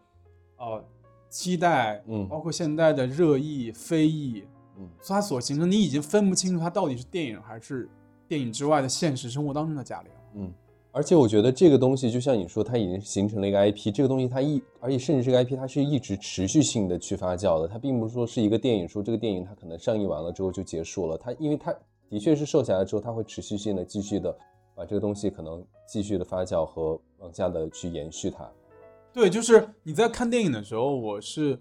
[0.57, 0.83] 呃
[1.29, 4.45] 期待，嗯包括现在的热议、非议，
[4.77, 7.89] 嗯所以它所形成，你已经分不清楚它到底是电影还是
[8.27, 10.11] 电影之外的现实生活当中的贾玲。
[10.35, 10.53] 嗯。
[10.93, 13.93] 而且我觉得这个东西，就像你说，它已经形成了一个 IP。
[13.93, 17.67] 这个东西它一，而且甚至这个 IP 它是一直持续性的去发酵的。
[17.67, 21.15] 它并不是说是一个电影，说这个电影它可能上映完了之后就结束了。
[21.15, 21.71] 它因为它
[22.09, 24.35] 的确是瘦下来之后，它会持续性的继续的
[24.73, 28.49] 把这个东西可能继续的发酵和往下的去延续它。
[29.13, 31.59] 对，就是你在看电影的时候，我是，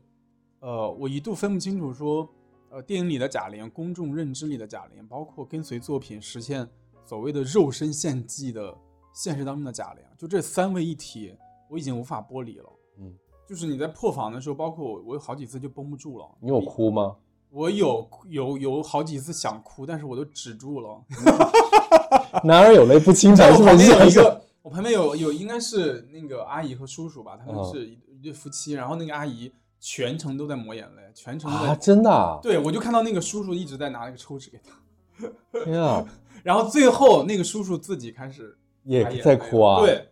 [0.61, 2.27] 呃，我一度分不清楚说，
[2.71, 6.69] 呃，电影里的贾玲，公众认知里的贾玲，包括跟随作品实现
[7.05, 8.77] 所谓的肉身献祭的
[9.15, 11.35] 现实当中的贾玲，就这三位一体，
[11.71, 12.67] 我已经无法剥离了。
[12.99, 13.15] 嗯，
[13.47, 16.29] 就是你在破防的时候，包括我，我有好几次就绷不住了。
[16.41, 17.17] 你有哭吗？
[17.51, 21.03] 我有有有好几次想哭，但是我都止住了。
[22.45, 23.65] 男儿有泪不轻弹，我？
[23.65, 29.51] 旁边有一个，我旁边有有应该是那个阿姨和叔叔吧，他们嗯是一一对夫妻，然后那个阿姨
[29.81, 31.69] 全程都在抹眼泪，全程都在。
[31.69, 32.39] 啊，真的、啊？
[32.43, 36.05] 对，我就看到那个叔叔一直在拿那个抽纸给他，天啊，
[36.43, 39.81] 然后最后那个叔叔自己开始也在哭啊？
[39.81, 40.09] 对，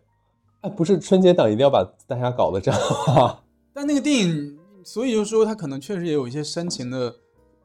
[0.61, 2.79] 哎，不是春节档一定要把大家搞得这样
[3.15, 3.43] 啊？
[3.73, 7.15] 但那个电影，所以就说他可能确实也有一些煽情的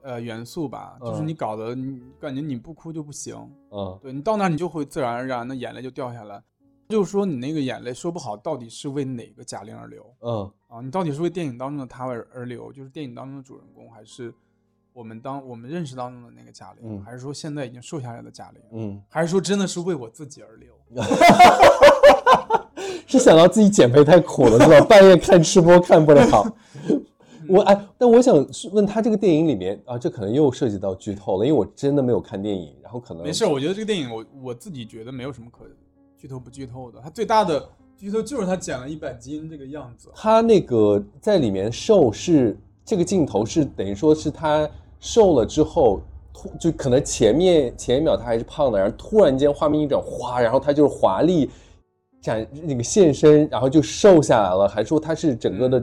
[0.03, 3.37] 呃元素吧，就是嗯你搞得你感觉你不哭就不行，
[3.71, 6.43] 嗯对你到那儿你就会自然而然的眼泪就掉下来，
[6.91, 10.81] 就是说你那个眼泪说不好到底是为哪个贾玲而流嗯啊？
[10.83, 14.35] 你到底是为电影当中的她而而流，就是电影当中的主人公，还是
[14.93, 20.75] 我们当我们认识当中的那个贾玲，嗯还是说现在已经瘦下来的贾玲，嗯，还是说真的是为我自己而流？
[23.07, 24.81] 是想到自己减肥太苦了是吧？
[24.87, 26.57] 半夜看吃播看不了。
[27.49, 35.65] 我哎，但我想是问他这个电影里面啊，这可能又涉及到剧透了，因为我真的没有看电影，然后可能没事，我觉得这个电影我我自己觉得没有什么可
[36.21, 40.11] 剧透不剧透的，他最大的剧透就是他减了一百斤这个样子。
[40.15, 42.55] 他那个在里面瘦是
[42.85, 46.03] 这个镜头是等于说是他瘦了之后，
[46.35, 51.49] 突就可能前面前一秒他还是胖的，然后突然间画面一转，哗，然后他就是华丽
[52.21, 55.83] 展那个现身，然后就瘦下来了，还说他是整个的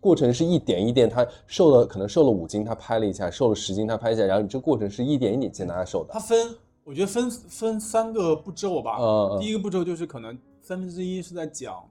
[0.00, 6.20] 过程是一点一点，他瘦了可能瘦了五斤，他拍了一下，瘦了十斤他拍一下，然后你这过程是一点一点见他瘦的他。
[6.20, 6.54] 分，
[6.86, 8.96] 我觉得分分三个步骤吧。
[9.40, 11.84] 第一个步骤就是可能三分之一是在讲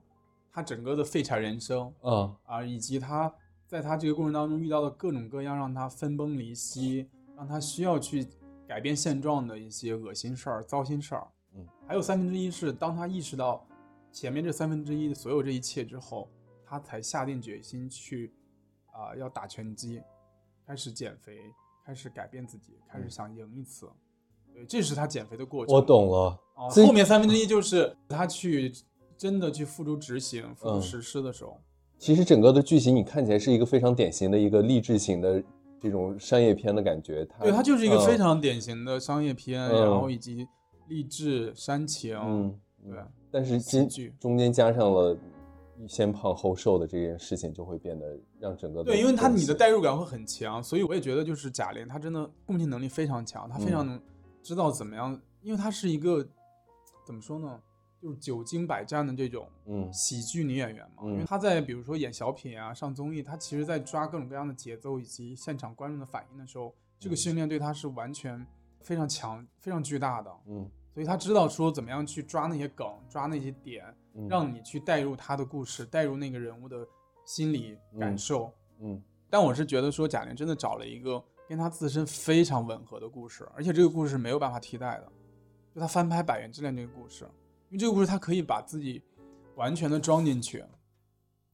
[0.50, 3.30] 他整个的废柴人生嗯啊，以及他
[3.66, 7.06] 在他这个过程当中遇到的各种各样让他分崩离析，
[7.36, 8.26] 让他需要去
[8.66, 11.28] 改变现状的一些恶心事儿、糟心事儿。
[11.54, 13.66] 嗯，还有三分之一是当他意识到
[14.10, 16.26] 前面这三分之一的所有这一切之后，
[16.64, 18.32] 他才下定决心去
[18.92, 20.00] 啊、要打拳击，
[20.66, 21.38] 开始减肥，
[21.84, 23.86] 开始改变自己，开始想赢一次。
[24.56, 25.74] 对，这是他减肥的过程。
[25.74, 26.40] 我懂了。
[26.54, 28.72] 啊，后面三分之一就是他去
[29.14, 31.60] 真的去付诸执行、付诸嗯实施的时候。
[31.98, 35.42] 其实整个的剧情你看起来是一个非常典型的一个励志型的
[35.78, 37.26] 这种商业片的感觉。
[37.26, 40.48] 它对，它就是一个非嗯常典型的商业片，嗯然后以及
[40.88, 42.98] 励志、煽情，嗯，对，
[43.30, 45.16] 但是中喜剧中间加上了
[45.86, 54.00] 先胖后瘦的这件事情，就会变得让整个对，因为他你的代入感会很强，所以我也觉得就是贾玲，她真的共情能力非常强，她非常嗯能
[54.46, 56.24] 知道怎么样，因为她是一个
[57.04, 57.60] 怎么说呢，
[58.00, 61.02] 就是久经百战的这种嗯喜剧女演员嘛。
[61.02, 68.46] 因为嗯她在比如说演小品啊、上综艺，她其实在抓各种各样的节奏以及现场观众的反应的时候，这个嗯训练对她是完全
[68.82, 70.30] 非常强、非常巨大的。
[70.46, 76.86] 嗯所以她知道说怎么样去抓那些梗、抓那些点，嗯让你去带入她的故事，带入那个人物的
[77.24, 78.52] 心理感嗯受。
[78.78, 85.12] 嗯但我是觉得说贾玲真的找了一个跟他自身非常吻合的故事，而且这个故事是没有办法替代的。
[85.74, 87.24] 就他翻拍《百元之恋》这个故事，
[87.68, 89.02] 因为这个故事他可以把自己
[89.56, 90.64] 完全的装进去，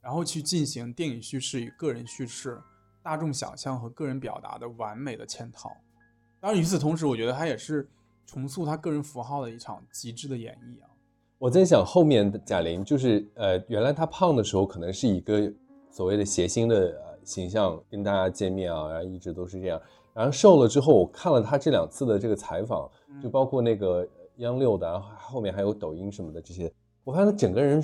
[0.00, 2.60] 然后去进行电影叙事与个人叙事、
[3.02, 5.76] 大众想象和个人表达的完美的嵌套。
[6.40, 7.88] 当然，与此同时，我觉得他也是
[8.26, 10.88] 重塑他个人符号的一场极致的演绎啊。
[11.38, 15.52] 我在想后面贾玲就是呃，原来她胖的时候可能是一个
[15.90, 19.80] 所谓的谐星的形象跟大家见面啊，然后一直都是这样。
[20.14, 22.90] 然后瘦了之后，我看了他这两次的这个采访，
[23.22, 24.06] 就包括那个
[24.36, 26.70] 央六的，然后后面还有抖音什么的这些，
[27.02, 27.80] 我发现他整个人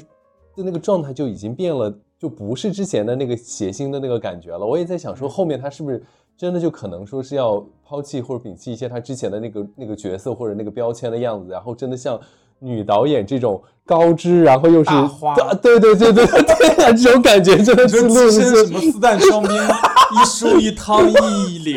[0.54, 4.66] 的那个状态就已经变了，就不是之前的那个谐星的那个感觉了。
[4.66, 6.04] 我也在想说，后面他是不是
[6.36, 12.20] 真的就可能说是要抛弃或者摒弃一些他之前的那个那个角色或者那个标签的样子，然后真的像
[12.58, 21.76] 女导演这种高枝，然后又是大花对对对对对这种感觉真的是什么四旦双冰，一书一汤一领，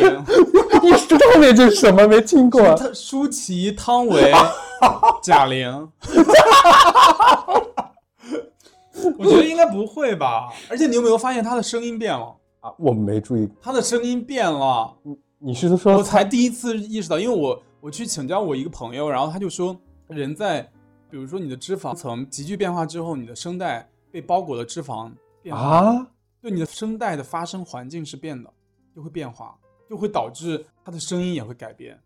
[0.84, 4.34] 一说后面就是什么没听过舒淇、汤唯、
[5.24, 5.88] 贾玲。
[9.18, 10.50] 我觉得应该不会吧？
[10.70, 12.36] 而且你有没有发现他的声音变了？
[12.60, 19.76] 啊，我没注意，他的声音变了，你你是说我才第一次意识到，因为我我去请教我一个朋友，然后他就说，
[20.08, 20.70] 人在
[21.12, 25.12] 比如说你的脂肪层急剧变化之后，你的声带被包裹的脂肪
[25.44, 26.12] 变化，啊？
[26.42, 28.52] 对你的声带的发声环境是变的，
[28.96, 32.00] 就会变化，就会导致它的声音也会改变。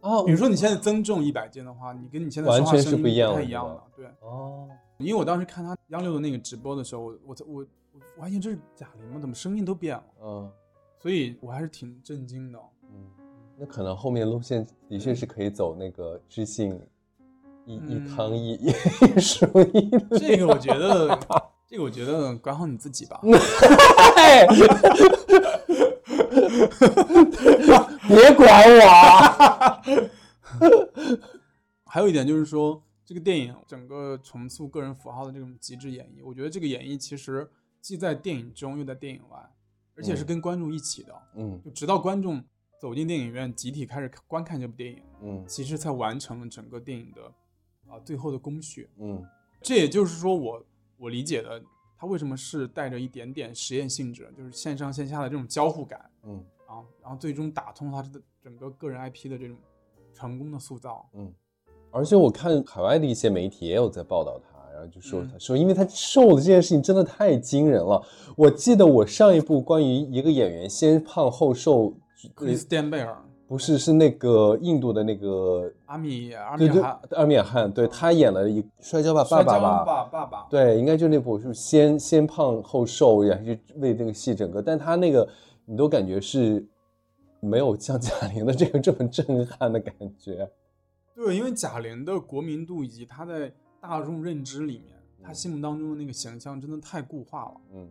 [0.00, 3.82] 哦比如说你现在增重一百斤的话，你跟你现在完全说话声音是不一样的太一样的。
[3.96, 9.20] 对，哦，因为我当时看他央六的那个直播的时候，我我我我发现这是贾玲吗？
[9.20, 10.04] 怎么声音都变了？
[10.22, 10.50] 嗯
[10.98, 12.58] 所以我还是挺震惊的。
[12.82, 13.06] 嗯，
[13.56, 16.78] 那可能后面路线的确是可以走那个知性
[17.70, 18.70] 一一嗯汤一一
[19.20, 19.90] 输一。
[20.18, 21.18] 这个我觉得，
[21.68, 23.20] 这个我觉得管好你自己吧。
[24.16, 24.46] 哎
[28.08, 29.80] 别管我啊！
[31.86, 37.48] 还有一点就是说，这个电影整个重塑个人符号的这种极致演绎，我觉得这个演绎其实
[37.80, 39.38] 既在电影中又在电影外，
[39.96, 41.14] 而且是嗯跟观众一起的。
[41.36, 42.42] 嗯就直到观众
[42.80, 47.32] 走进电影院，集体开始观看这部电影，嗯其实才完成了整个电影的
[47.90, 48.88] 啊、最后的工序。
[48.98, 49.24] 嗯
[49.60, 50.64] 这也就是说我，
[50.96, 51.60] 我理解的，
[51.98, 59.56] 它为什么是带着一点点实验性质，就是线上线下的这种交互感嗯啊，然后最终打通它的整个个人 IP 的这种
[60.14, 61.06] 成功的塑造。
[61.12, 61.30] 嗯。
[61.90, 68.00] 而且我看海外的一些媒体也有在报道他，然后就说嗯他说，因为他瘦的这件事情真的太惊人了。
[68.36, 71.92] 我记得我上一部关于一个演员先胖后瘦，
[72.34, 73.20] 克里斯汀贝尔、
[73.50, 85.28] 不是是那个印度的那个阿米、阿米对对哈、阿米尔汗，对他演了一《摔跤吧爸爸》吧，爸爸爸，对，应该就那部是先先胖后瘦，然后就为那个戏整个，但他那个
[85.64, 86.64] 你都感觉是
[87.40, 90.48] 没有像贾玲的这个这么震撼的感觉。
[91.16, 97.90] 对，因为贾玲的国民度以及她在大众认知里面，她心目当中的那个形象真的太固化了，嗯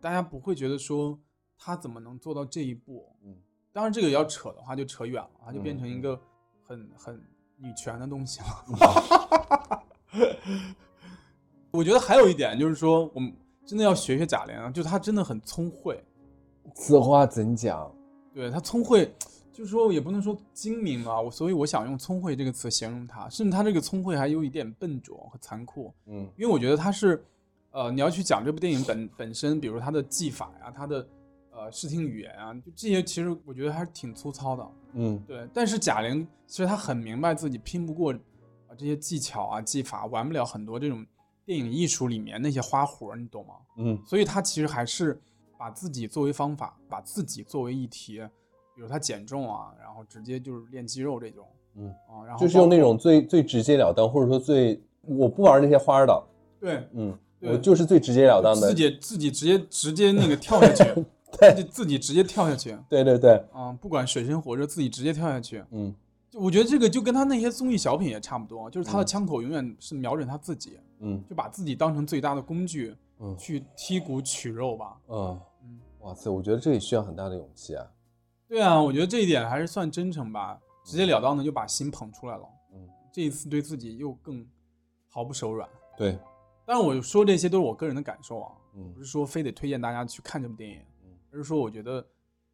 [0.00, 1.18] 大家不会觉得说
[1.58, 3.10] 她怎么能做到这一步。
[3.22, 3.36] 嗯
[3.76, 6.18] 当然，这个要扯的话就扯远了，它就变成一嗯个
[6.66, 7.22] 很很
[7.58, 9.84] 女权的东西了。
[11.70, 13.30] 我觉得还有一点就是说，我们
[13.66, 16.02] 真的要学学贾玲啊，就她真的很聪慧，
[16.74, 17.94] 此话怎讲？
[18.32, 19.14] 对她聪慧，
[19.52, 27.22] 就是说也不能说精明啊，我所以我想用聪慧这个词形容她，甚至她这个聪慧还有一点笨拙和残酷，嗯因为我觉得她是，
[27.72, 31.06] 呃，你要去讲这部电影本本身，比如它的技法呀、它的
[31.56, 34.66] 呃视听语言啊，就这些其实我觉得还是挺粗糙的。
[34.92, 41.04] 嗯对，但是贾玲其实她很明白自己拼不过啊这些技巧啊技法，玩不了很多这种
[41.44, 43.54] 电影艺术里面那些花活儿，你懂吗？
[43.78, 45.20] 嗯所以她其实还是
[45.58, 48.20] 把自己作为方法，把自己作为议题，
[48.74, 56.22] 比如她减重啊，然后直接就是练肌肉这种嗯，啊，然后就是用那种最最直截了当，或者说最我不玩那些花儿的，
[56.60, 58.74] 对嗯，对我就是最直截了当的自。
[58.74, 61.04] 己自己直接直接那个跳下去，
[61.38, 65.64] 对就自己直接跳下去对对对，嗯，不管水深火热，自己直接跳下去。
[65.70, 65.94] 嗯
[66.30, 74.96] 就我觉得这个就跟他那些综艺小品也差不多，就是他的嗯枪口永远是瞄准他自己，嗯就把自己当成最大的工具嗯去剔骨取肉吧。
[75.08, 77.86] 嗯，嗯，哇塞，我觉得这也需要很大的勇气啊。
[78.48, 82.44] 对啊，我觉得这一点还是算真诚吧，直截了当的就把心捧出来了。
[82.72, 84.46] 嗯，这一次对自己又更
[85.08, 85.68] 毫不手软。
[85.96, 86.18] 对，
[86.64, 90.80] 但是，我说这些都是我个人的感受啊，嗯不是说非得推荐大家去看这部电影
[91.36, 92.04] 就，是说我觉得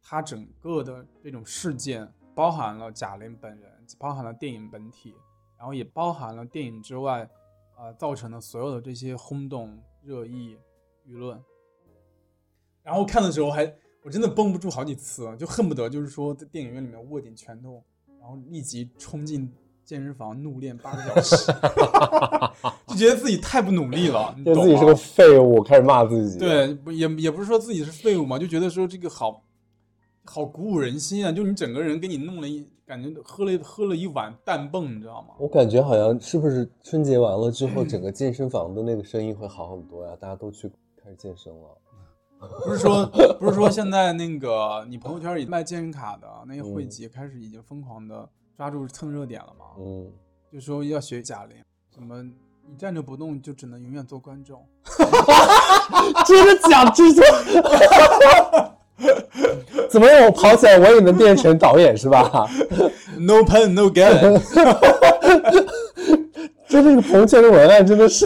[0.01, 5.15] 它整个的这种事件包含了贾玲本人，包含了电影本体，
[5.57, 7.29] 然后也包含了电影之外，
[7.77, 10.57] 呃，造成的所有的这些轰动、热议、
[11.07, 11.41] 舆论。
[12.81, 17.81] 然后看的时候还我真的绷不住好几次，就恨不得就是说在电影院里面握紧拳头，
[18.19, 19.49] 然后立即冲进
[19.85, 21.51] 健身房怒练八个小时，
[22.87, 24.43] 就觉得自己太不努力了，你？
[24.45, 29.43] 觉得自己是个废物，开始骂自己。，对，也也不是说自己是废物嘛，就觉得说这个好
[30.25, 31.31] 好鼓舞人心啊！
[31.31, 35.35] 就你整个人给你弄了一，感觉喝了喝了一碗蛋泵，你知道吗？
[35.37, 40.15] 我感觉好像是不是春节完了之后， 整个健身房的那个生意会好很多呀？
[40.19, 40.69] 大家都去
[41.01, 41.77] 开始健身了。
[42.65, 43.05] 不是说
[43.39, 49.65] 不是说现在那个你朋友圈里卖健身卡的那些会嗯籍开始已经疯狂的抓住蹭热点了嘛？
[49.79, 50.11] 嗯，
[50.51, 51.57] 就说要学贾玲，
[51.93, 54.65] 什么你站着不动就只能永远做观众。
[56.25, 57.23] 真的讲这种，
[59.89, 60.25] 怎么让？
[60.25, 62.47] 我跑起来我也能变成导演是吧？
[63.17, 64.39] No pen, no gun。
[66.67, 68.25] 就这个朋友圈的文案真的是，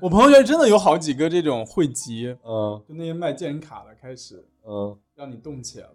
[0.00, 5.92] 我朋友圈真的有好几个这种汇集，嗯就那些卖健身卡的开始嗯，让你动起来了。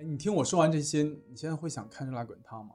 [0.00, 2.70] 哎，你听我说完这些，你现在会想看《热辣滚烫》吗？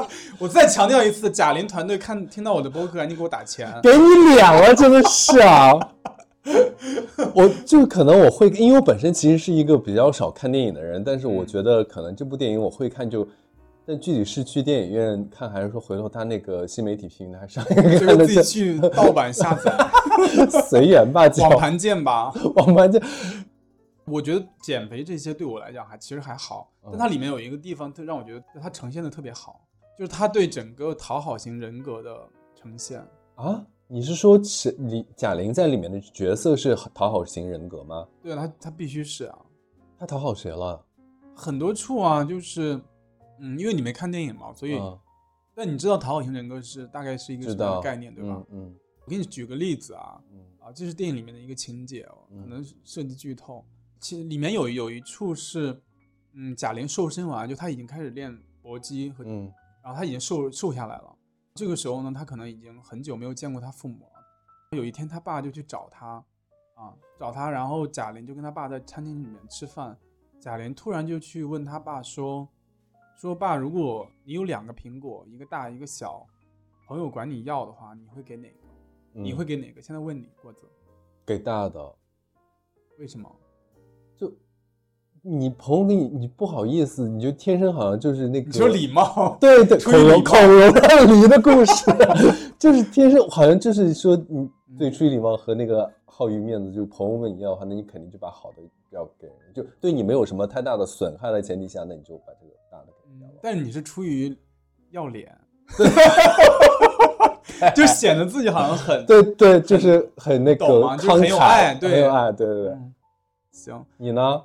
[0.40, 3.68] 我再强调一次，贾玲团队看听到我的播客，赶紧给我打钱。
[3.82, 5.74] 给你脸了，真的是啊。
[7.34, 13.28] 我就可能我会，因为我本身其实是一个比较少看电影的人，但是我嗯觉得可能这部电影我会看就，
[13.84, 19.76] 但具体是去电影院看，还是说回头他那个新媒体平台上就看的，是自己去盗版下载，
[20.70, 22.32] 随缘吧，网盘见吧。
[22.54, 22.98] 网盘就
[24.08, 29.66] 我觉得减肥这些对我来讲还其实还好，但它里面有一个地方特让我觉得它呈现的特别好，
[29.98, 33.06] 就是它对整个讨好型人格的呈现。
[33.36, 33.64] 啊。
[33.90, 38.06] 你是说是李贾玲在里面的角色是讨好型人格吗？
[38.22, 39.38] 对她她必须是啊，
[39.98, 40.84] 她讨好谁了？
[41.34, 42.78] 很多处啊，就是
[43.38, 44.98] 嗯，因为你没看电影嘛，所以、嗯
[45.54, 48.44] 但你知道讨好型人格是大概是一个什么样的概念，对吧？
[48.50, 48.72] 嗯
[49.06, 53.64] 我给你举个例子啊，嗯啊，这是电影里面的一个情节哦，嗯可能涉及剧透。
[54.00, 55.80] 其实里面有有一处是，
[56.32, 61.16] 嗯，贾玲瘦身完，就她已经开始练搏击和嗯然后她已经瘦瘦下来了。
[61.54, 64.76] 这个时候呢，她可能已经很久没有见过她父母了。
[64.76, 66.24] 有一天，她爸就去找她，
[66.74, 69.98] 啊，找她，然后贾玲就跟他爸在餐厅里面吃饭。
[70.40, 72.48] 贾玲突然就去问他爸说
[73.18, 76.24] ：“说爸，如果你有两个苹果，一个大一个小，
[76.86, 78.58] 朋友管你要的话，你会给哪个？
[79.14, 79.82] 嗯，你会给哪个？
[79.82, 80.68] 现在问你，郭子，
[81.26, 81.96] 给大的。
[82.98, 83.28] 为什么？
[85.28, 89.36] 就你朋友给你，你不好意思，你就天生好像就是那个，你说礼貌？
[89.40, 91.84] 对对，出于礼貌口口容让梨的故事，
[92.58, 94.48] 就是天生好像就是说你
[94.78, 98.56] 对嗯出于礼貌和那个好于面子，就是朋友问你要的话，那你肯定就把好的
[98.90, 103.32] 要给人，就对你没有什么太大的损害的前提下，那你就把这个大的给人家了。
[103.42, 104.34] 但是你是出于
[104.90, 105.36] 要脸，
[107.74, 112.72] 就显得自己好像很对对，就是很那个慷很有爱很有爱，对对对。
[112.72, 112.94] 嗯
[113.50, 113.84] 行。
[113.96, 114.40] 你呢？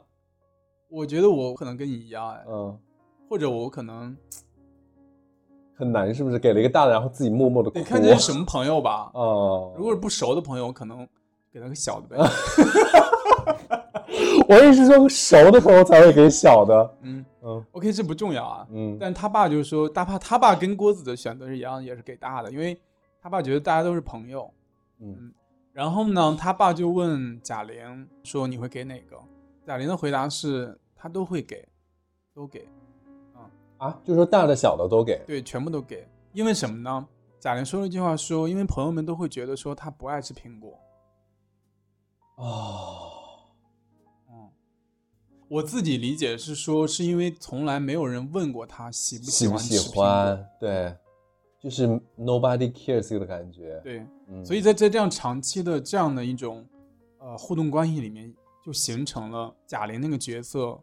[0.94, 2.78] 我觉得我可能跟你一样哎，嗯，
[3.28, 4.16] 或者我可能
[5.76, 6.38] 很难是不是？
[6.38, 7.80] 给了一个大的，然后自己默默的哭。
[7.80, 9.10] 得看这是什么朋友吧。
[9.14, 11.08] 啊，如果是不熟的朋友，可能
[11.52, 12.18] 给他个小的呗。
[14.48, 16.98] 我也是说熟的朋友才会给小的。
[17.02, 18.68] 嗯嗯，OK，这不重要啊。
[18.72, 22.80] 嗯但他爸就是说，大爸他爸跟郭子的选择是一样的，也是给大的，因为
[23.20, 24.48] 他爸觉得大家都是朋友。
[25.00, 25.34] 嗯
[25.72, 29.18] 然后呢，他爸就问贾玲说：“你会给哪个？”
[29.66, 31.68] 贾玲的回答是：“他都会给，
[32.34, 32.66] 都给，
[33.78, 35.22] 啊，就说大的小的都给。
[35.28, 36.08] 对，全部都给。
[36.32, 37.06] 因为什么呢？”
[37.41, 40.80] 贾玲说了一句话说：“因为朋友们都会觉得说他不爱吃苹果。
[42.38, 43.12] 哦，”
[44.32, 44.49] 嗯，
[45.49, 50.04] 我自己理解是说，是因为从来没有人问过他喜不喜不喜欢吃苹果。
[50.06, 50.49] 欢？
[50.58, 50.95] 对，
[51.60, 51.86] 就是
[52.18, 56.66] nobody cares 的感觉。，对，嗯，所以在在这样长期的这样的一种
[57.18, 58.34] 呃互动关系里面，
[58.66, 60.80] 就形成了贾玲那个角色，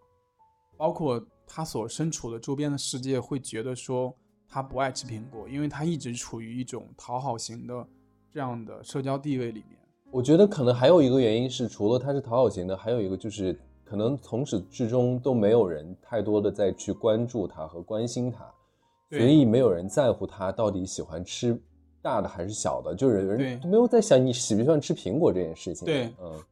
[0.80, 4.16] 包括他所身处的周边的世界，会觉得说
[4.48, 7.86] 他不爱吃苹果，因为他一直处于一种讨好型的
[8.32, 9.78] 这样的社交地位里面。
[10.10, 13.54] 我觉得可能还有一个原因是，除了他是讨好型的，还有一个就是
[13.84, 18.50] 可能从始至终都没有人太多的再去关注他和关心他，
[19.10, 21.60] 所以没有人在乎他到底喜欢吃
[22.00, 25.84] 大的还是小的，就是人没有在想你喜不喜欢吃苹果这件事情。
[25.84, 26.42] 对嗯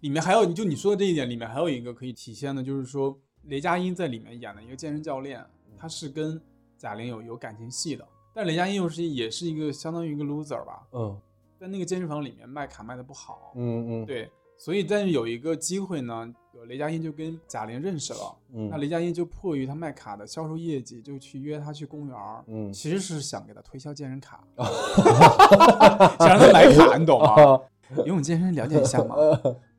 [0.00, 3.16] 里面还有，就你说的这一点，里面还有一个可以体现的，就是说
[3.46, 5.44] 雷佳音在里面演的一个健身教练，
[5.76, 6.40] 他是跟
[6.78, 11.20] 贾玲有有感情戏的，但雷佳音又是也是一个相当于一个 loser 吧，嗯。
[11.56, 14.28] 在那个健身房里面卖卡卖的不好，嗯嗯，对，
[14.58, 18.68] 所以但是有一个机会呢，呃雷佳音就跟贾玲认识了，嗯。
[18.68, 22.70] 那雷佳音就迫于他卖卡的销售业绩，就去约他去公园儿，嗯。
[22.72, 24.44] 其实是想给他推销健身卡，
[26.18, 27.28] 想让他买卡，你懂吗？
[27.32, 27.60] 啊
[27.98, 29.14] 游泳健身了解一下嘛。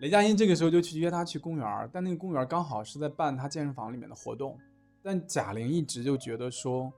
[0.00, 4.58] 雷佳音这个时候就去约他去公园儿，但那个公园儿刚好是在办他健身房里面的活动，
[5.02, 6.92] 但贾玲一直就觉得说，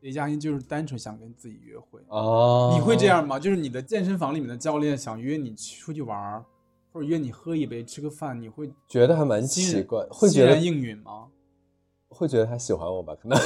[0.00, 2.00] 雷佳音就是单纯想跟自己约会。
[2.08, 3.06] 哦，你会这？
[3.06, 3.38] 样吗？
[3.38, 6.44] 就是你的健身房里面的教练想约你出去玩儿，
[6.92, 11.28] 或者约你喝一杯、吃个饭，你会觉得还蛮奇怪，会觉得欣然应允吗？
[12.22, 13.12] 会觉得他喜欢我吧？
[13.20, 13.36] 可能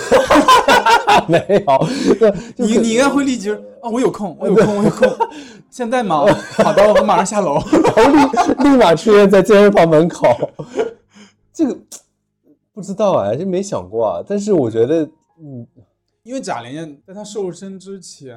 [1.26, 5.08] 没有，就你你应该会立即说啊，我有空，我有空，我有空，
[5.70, 6.26] 现在吗？
[6.62, 7.54] 好的，我马上下楼。
[7.96, 10.28] 然后立立马出现在健身房门口。
[11.54, 11.78] 这个
[12.74, 14.22] 不知道哎，这没想过啊。
[14.26, 15.08] 但是我觉得，
[15.40, 15.66] 嗯，
[16.22, 18.36] 因为贾玲在她瘦身之前，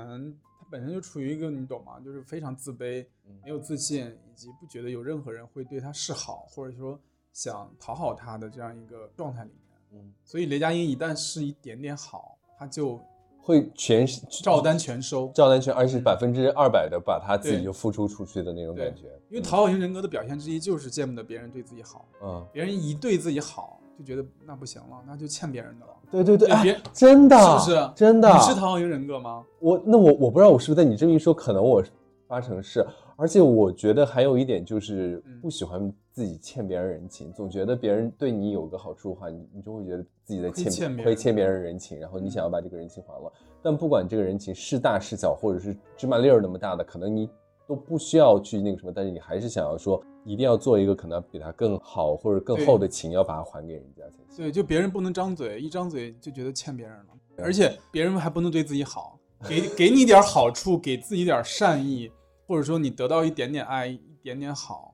[0.57, 1.99] 她本身就处于一个你懂吗？
[2.03, 3.05] 就是非常自卑、
[3.43, 6.97] 没有自信，以及不觉得有任何人会对她示好，或者说
[7.33, 9.68] 想讨好她的这样一个状态里面。
[9.93, 12.99] 嗯，所以雷佳音一旦是一点点好，他就
[13.41, 14.05] 会全
[14.43, 19.07] 照单全收，照单全，而且百分之二百的把他自己就付出出去的那种感觉。
[19.29, 25.93] 因为讨好型人格的表现之一就是见不得别人对自己好，嗯，别人一对自己好，就觉得那不行了，那就欠别人的了。
[26.11, 28.31] 对对对，别真的，是不是真的？
[28.33, 29.43] 你是讨好型人格吗？
[29.59, 31.83] 我那我我不知道我是不是在你这么一说，可能我
[32.27, 32.85] 八成是，
[33.15, 43.32] 而且我觉得还有一点就是嗯不喜欢自己欠别人人情，总觉得别人对你有个好处的话，你你就会觉得自己在欠别人亏欠别人人情，然后你想要把这个人情还了。
[43.63, 47.30] 但不管这个人情是大是小，或者是芝麻粒儿那么大的，可能你
[47.65, 54.43] 都不需要去那个什么，但是你还是想要说，一定要做一个可能比他更好或者更厚的情，要把它还给人家才行。
[54.43, 59.17] 对，就别人不能张嘴，一张嘴就觉得欠别人了，而且别人还不能对自己好，
[59.47, 62.11] 给给你点好处，给自己点善意，
[62.45, 64.93] 或者说你得到一点点爱，一点点好，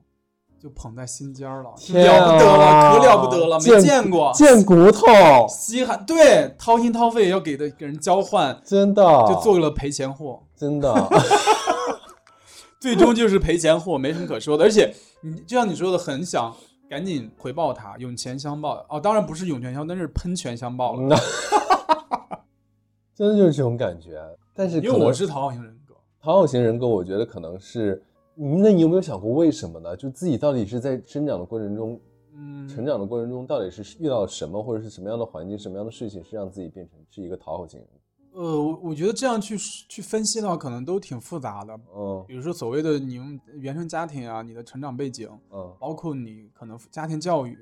[0.60, 5.06] 就捧在心尖儿了，天了不得了，啊可了不得了，没见见过，贱骨头，
[5.48, 9.02] 稀罕，对，掏心掏肺要给的给人交换，真的。
[9.28, 10.92] 就做了赔钱货，真的。
[12.80, 14.64] 最终就是赔钱货，没什么可说的。
[14.64, 16.54] 而且你就像你说的，很想
[16.88, 18.84] 赶紧回报他，涌泉相报。
[18.88, 21.16] 哦，当然不是涌泉相报，那是喷泉相报了。
[21.16, 21.18] 嗯
[23.16, 24.20] 真的就是这种感觉。
[24.54, 28.02] 但是因为我是讨好型人格，讨好型人格，我觉得可能是，嗯
[28.36, 29.96] 那你有没有想过为什么呢？
[29.96, 31.98] 就自己到底是在生长的过程中，
[32.34, 38.38] 嗯，成长的过程中，到底是遇到了什么，或者是什么样的环境、什么样的事情，是让自己变成是一个讨好型人格？
[38.38, 41.74] 呃，我我觉得这样去去分析的话，可能都挺复杂的。
[41.94, 47.56] 嗯比如说所谓的你用原生家庭啊，你的成长背景，嗯包括你可能家庭教育，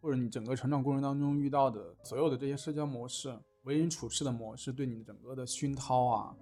[0.00, 6.34] 或者你整个成长过程当中遇到的所有的这些社交模式、为人处事的模式，对你整个的熏陶啊，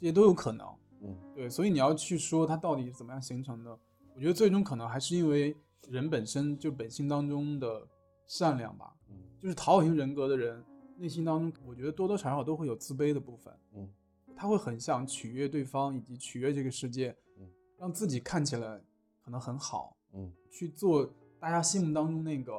[0.00, 0.64] 这些都有可能。
[1.06, 3.70] 嗯对，所以你要去说它到底是怎么样形成的，
[4.14, 5.56] 我觉得最终可能还是因为
[5.88, 7.86] 人本身就本性当中的
[8.26, 8.92] 善良吧。
[9.10, 10.64] 嗯就是讨好型人格的人，
[10.96, 13.54] 内心当中我觉得多多少少都会有自卑的部分。
[13.74, 13.88] 嗯
[14.34, 17.48] 他会很想取悦对方，以及取悦这个世界，嗯
[17.78, 18.80] 让自己看起来
[19.22, 22.52] 可能很好，嗯，去做大家心目当中那个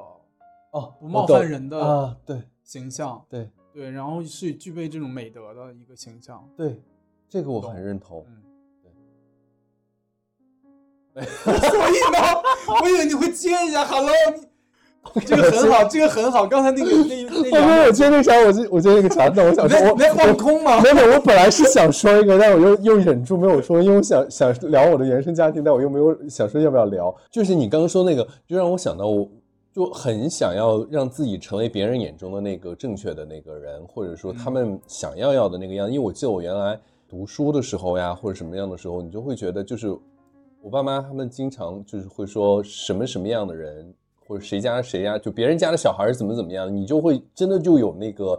[0.72, 3.24] 哦，不冒犯人的啊，对形象。
[3.30, 6.50] 对对，然后是具备这种美德的一个形象。
[6.56, 6.82] 对，
[7.30, 8.25] 这个我很认同。
[8.28, 8.36] 嗯，
[11.15, 12.19] 对 所以呢，
[12.82, 14.11] 我以为你会接一下，Hello，
[15.13, 16.45] 你 这个很好，这个很好。
[16.45, 20.80] 刚才那个那 那我说我接那个啥，我接我接那个啥，那我想说我你在空吗？
[20.82, 27.13] 没有，我本来是想说一个，但我又又忍住没有说，因为我想想聊我的原生家庭，但我又没有想说要不要聊。
[27.32, 29.28] 就是你刚刚说那个，就让我想到我。
[29.73, 35.93] 就很想要让自己成为别人眼中的那个正确的那个人，或者说他们想要要的那个样子。
[35.93, 39.89] 因为我记得我原来读书的时候呀，或者什么样的时候，你就会觉得，就是
[40.62, 43.93] 我爸妈他们经常就是会说什么什么样的人，
[44.28, 48.38] 或者谁家谁家，就别人家的小孩是怎么怎么样，你就会真的就有那个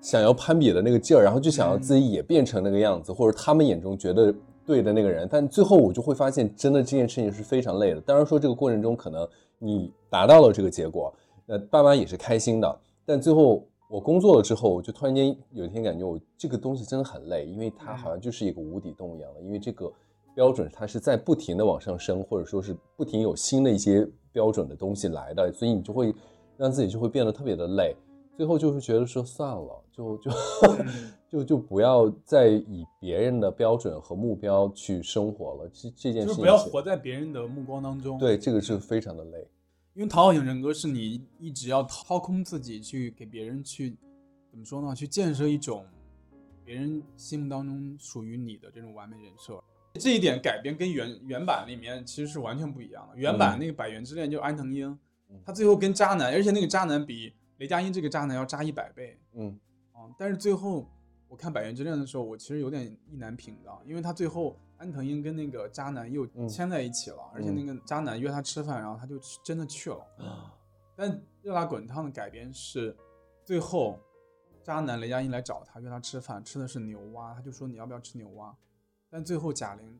[0.00, 4.34] 想要攀比的那个劲儿，然后就想要自己也变成那个样子，或者他们眼中觉得
[4.64, 5.28] 对的那个人。
[5.30, 8.00] 但最后我就会发现，真的这件事情是非常累的。
[8.00, 9.28] 当然说这个过程中可能
[9.58, 11.14] 你达到了这个结果，
[11.46, 12.78] 呃，爸妈也是开心的。
[13.04, 19.92] 但最后我工作了之后，我就突然间有一天感觉我这个东西真的很累，因为它好像就是一个无底洞一样的，因为这个
[20.34, 26.14] 标准它是在不停的往上升，或者说是不停有新的一些标准的东西来的，所以你就会
[26.56, 27.94] 让自己就会变得特别的累。
[28.36, 30.30] 最后就是觉得说算了，就就
[31.30, 35.70] 就就不要再以别人的标准和目标去生活了。
[35.72, 38.18] 这这件事情就是不要活在别人的目光当中。
[38.18, 39.48] 对这个是非常的累。
[39.96, 43.96] 因为讨好型人格是你一直要掏空自己去给别人去
[44.50, 44.94] 怎么说呢？
[44.94, 45.86] 去建设一种
[46.66, 49.58] 别人心目当中属于你的这种完美人设。
[49.94, 53.16] 这一点改编跟原原版里面其实是完全不一样的。
[53.16, 54.98] 原版那个《百元之恋》就安藤樱，
[55.42, 59.58] 他最后跟渣男，而且那个渣男比雷佳音这个渣男要渣一百倍嗯
[59.92, 60.04] 啊！
[60.18, 60.86] 但是最后
[61.26, 70.06] 我看《百元之恋》的时候，我其实有点意难平的，因为他最后安藤英跟那个渣男又嗯牵在一起了，而且那个渣男约她吃饭，然后她就去真的去了。
[70.94, 72.96] 但热辣滚烫的改编是，
[73.44, 73.98] 最后
[74.62, 78.56] 渣男雷佳音来找他约他吃饭，吃的是牛蛙，他就说你要不要吃牛蛙？
[79.10, 79.98] 但最后贾玲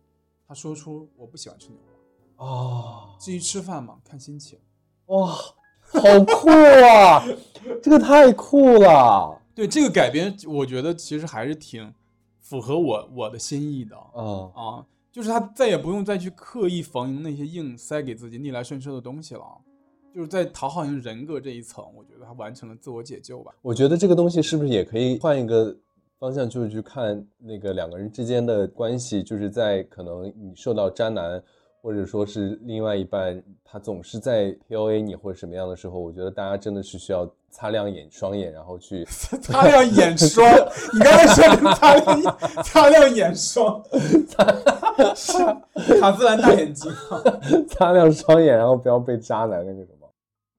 [0.49, 2.45] 她说出我不喜欢吃牛蛙。
[2.45, 4.59] 哦至于吃饭嘛，看心情。
[5.07, 5.27] 哇，
[5.81, 7.25] 好酷啊！
[7.83, 9.41] 这个太酷了。
[9.55, 11.95] 对这个改编，我觉得其实还是挺
[12.49, 19.43] 符合我我的心意的嗯啊，就是他再也不用再去刻意逢迎那些硬塞给自己逆来顺受的东西了，
[20.15, 23.53] 就是在讨好型人格这一层，我觉得他完成了自我解救吧。
[23.63, 25.77] 我觉得这个东西是不是也可以换一个
[26.21, 31.43] 方向，就是去看那个两个人之间的关系，就是在可能你受到渣男
[31.83, 39.03] 或者说是另外一半他总是在 PUA 你或者什么样的时候，我觉得大家真的是需要擦亮眼双眼，然后去
[39.41, 40.47] 擦亮眼霜。
[40.93, 42.23] 你刚才说的擦亮
[42.63, 43.83] 擦亮眼霜，
[45.99, 46.93] 卡姿兰大眼睛，
[47.67, 50.13] 擦亮双眼，然后不要被渣男那个什么。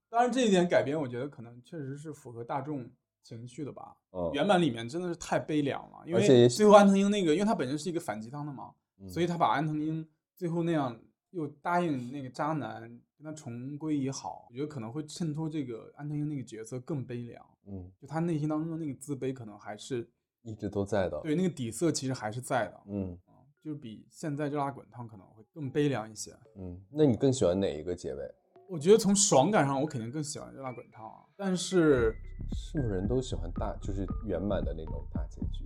[0.09, 2.89] 当然，这一点改编，我觉得可能确实是符合大众
[3.21, 3.93] 情绪的吧。
[4.13, 10.03] 嗯，原版里面真的是太悲凉了，因为最后安藤英那个，因为他本身是一个反鸡汤的嘛，嗯所以他把安藤英
[10.35, 10.97] 最后那样
[11.31, 20.09] 又答应那个渣男跟他重归于好，我觉得可能会衬托这个安藤英那个角色更悲凉，嗯，就他内心当中的那个自卑可能还是
[20.43, 21.19] 一直都在的。
[21.21, 23.17] 对那个底色其实还是在的，嗯
[23.63, 26.31] 就是比现在热辣滚烫可能会更悲凉一些。
[26.55, 28.33] 嗯，那你更喜欢哪一个结尾？
[28.69, 32.15] 我觉得从爽感上，我肯定更喜欢热辣滚烫啊，但是
[32.53, 35.65] 是不是人都喜欢大，就是圆满的那种大结局？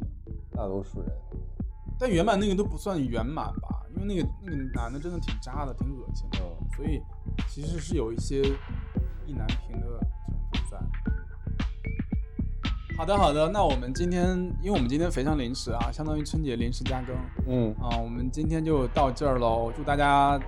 [0.51, 1.09] 大多数人。
[2.01, 6.99] 但原版那个都不算圆满吧，因为那个那个男的真的挺渣的，挺恶心的，嗯所以
[7.47, 8.41] 其实是有一些
[9.27, 10.79] 意难平的成分在。
[12.97, 20.39] 好的，好的，那我们今天，因为我们今天非常临时啊，相当于春节临时加更嗯，啊，我们今天就到这儿喽，祝大家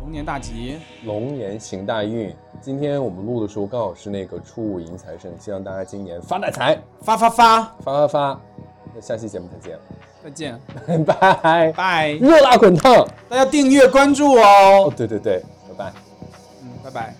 [0.00, 2.32] 龙年大吉，龙年行大运。
[2.60, 8.40] 今天我们录的时候刚好是那个初五迎财神，希望大家今年发大财，发发发，发发发。
[8.94, 9.76] 那下期节目再见，
[10.22, 10.58] 再见。
[11.06, 13.06] 拜拜热辣滚烫。
[13.28, 14.92] 大家订阅关注哦。
[14.96, 15.42] 对对对。
[15.68, 15.92] 拜拜。
[16.62, 17.14] 嗯拜拜。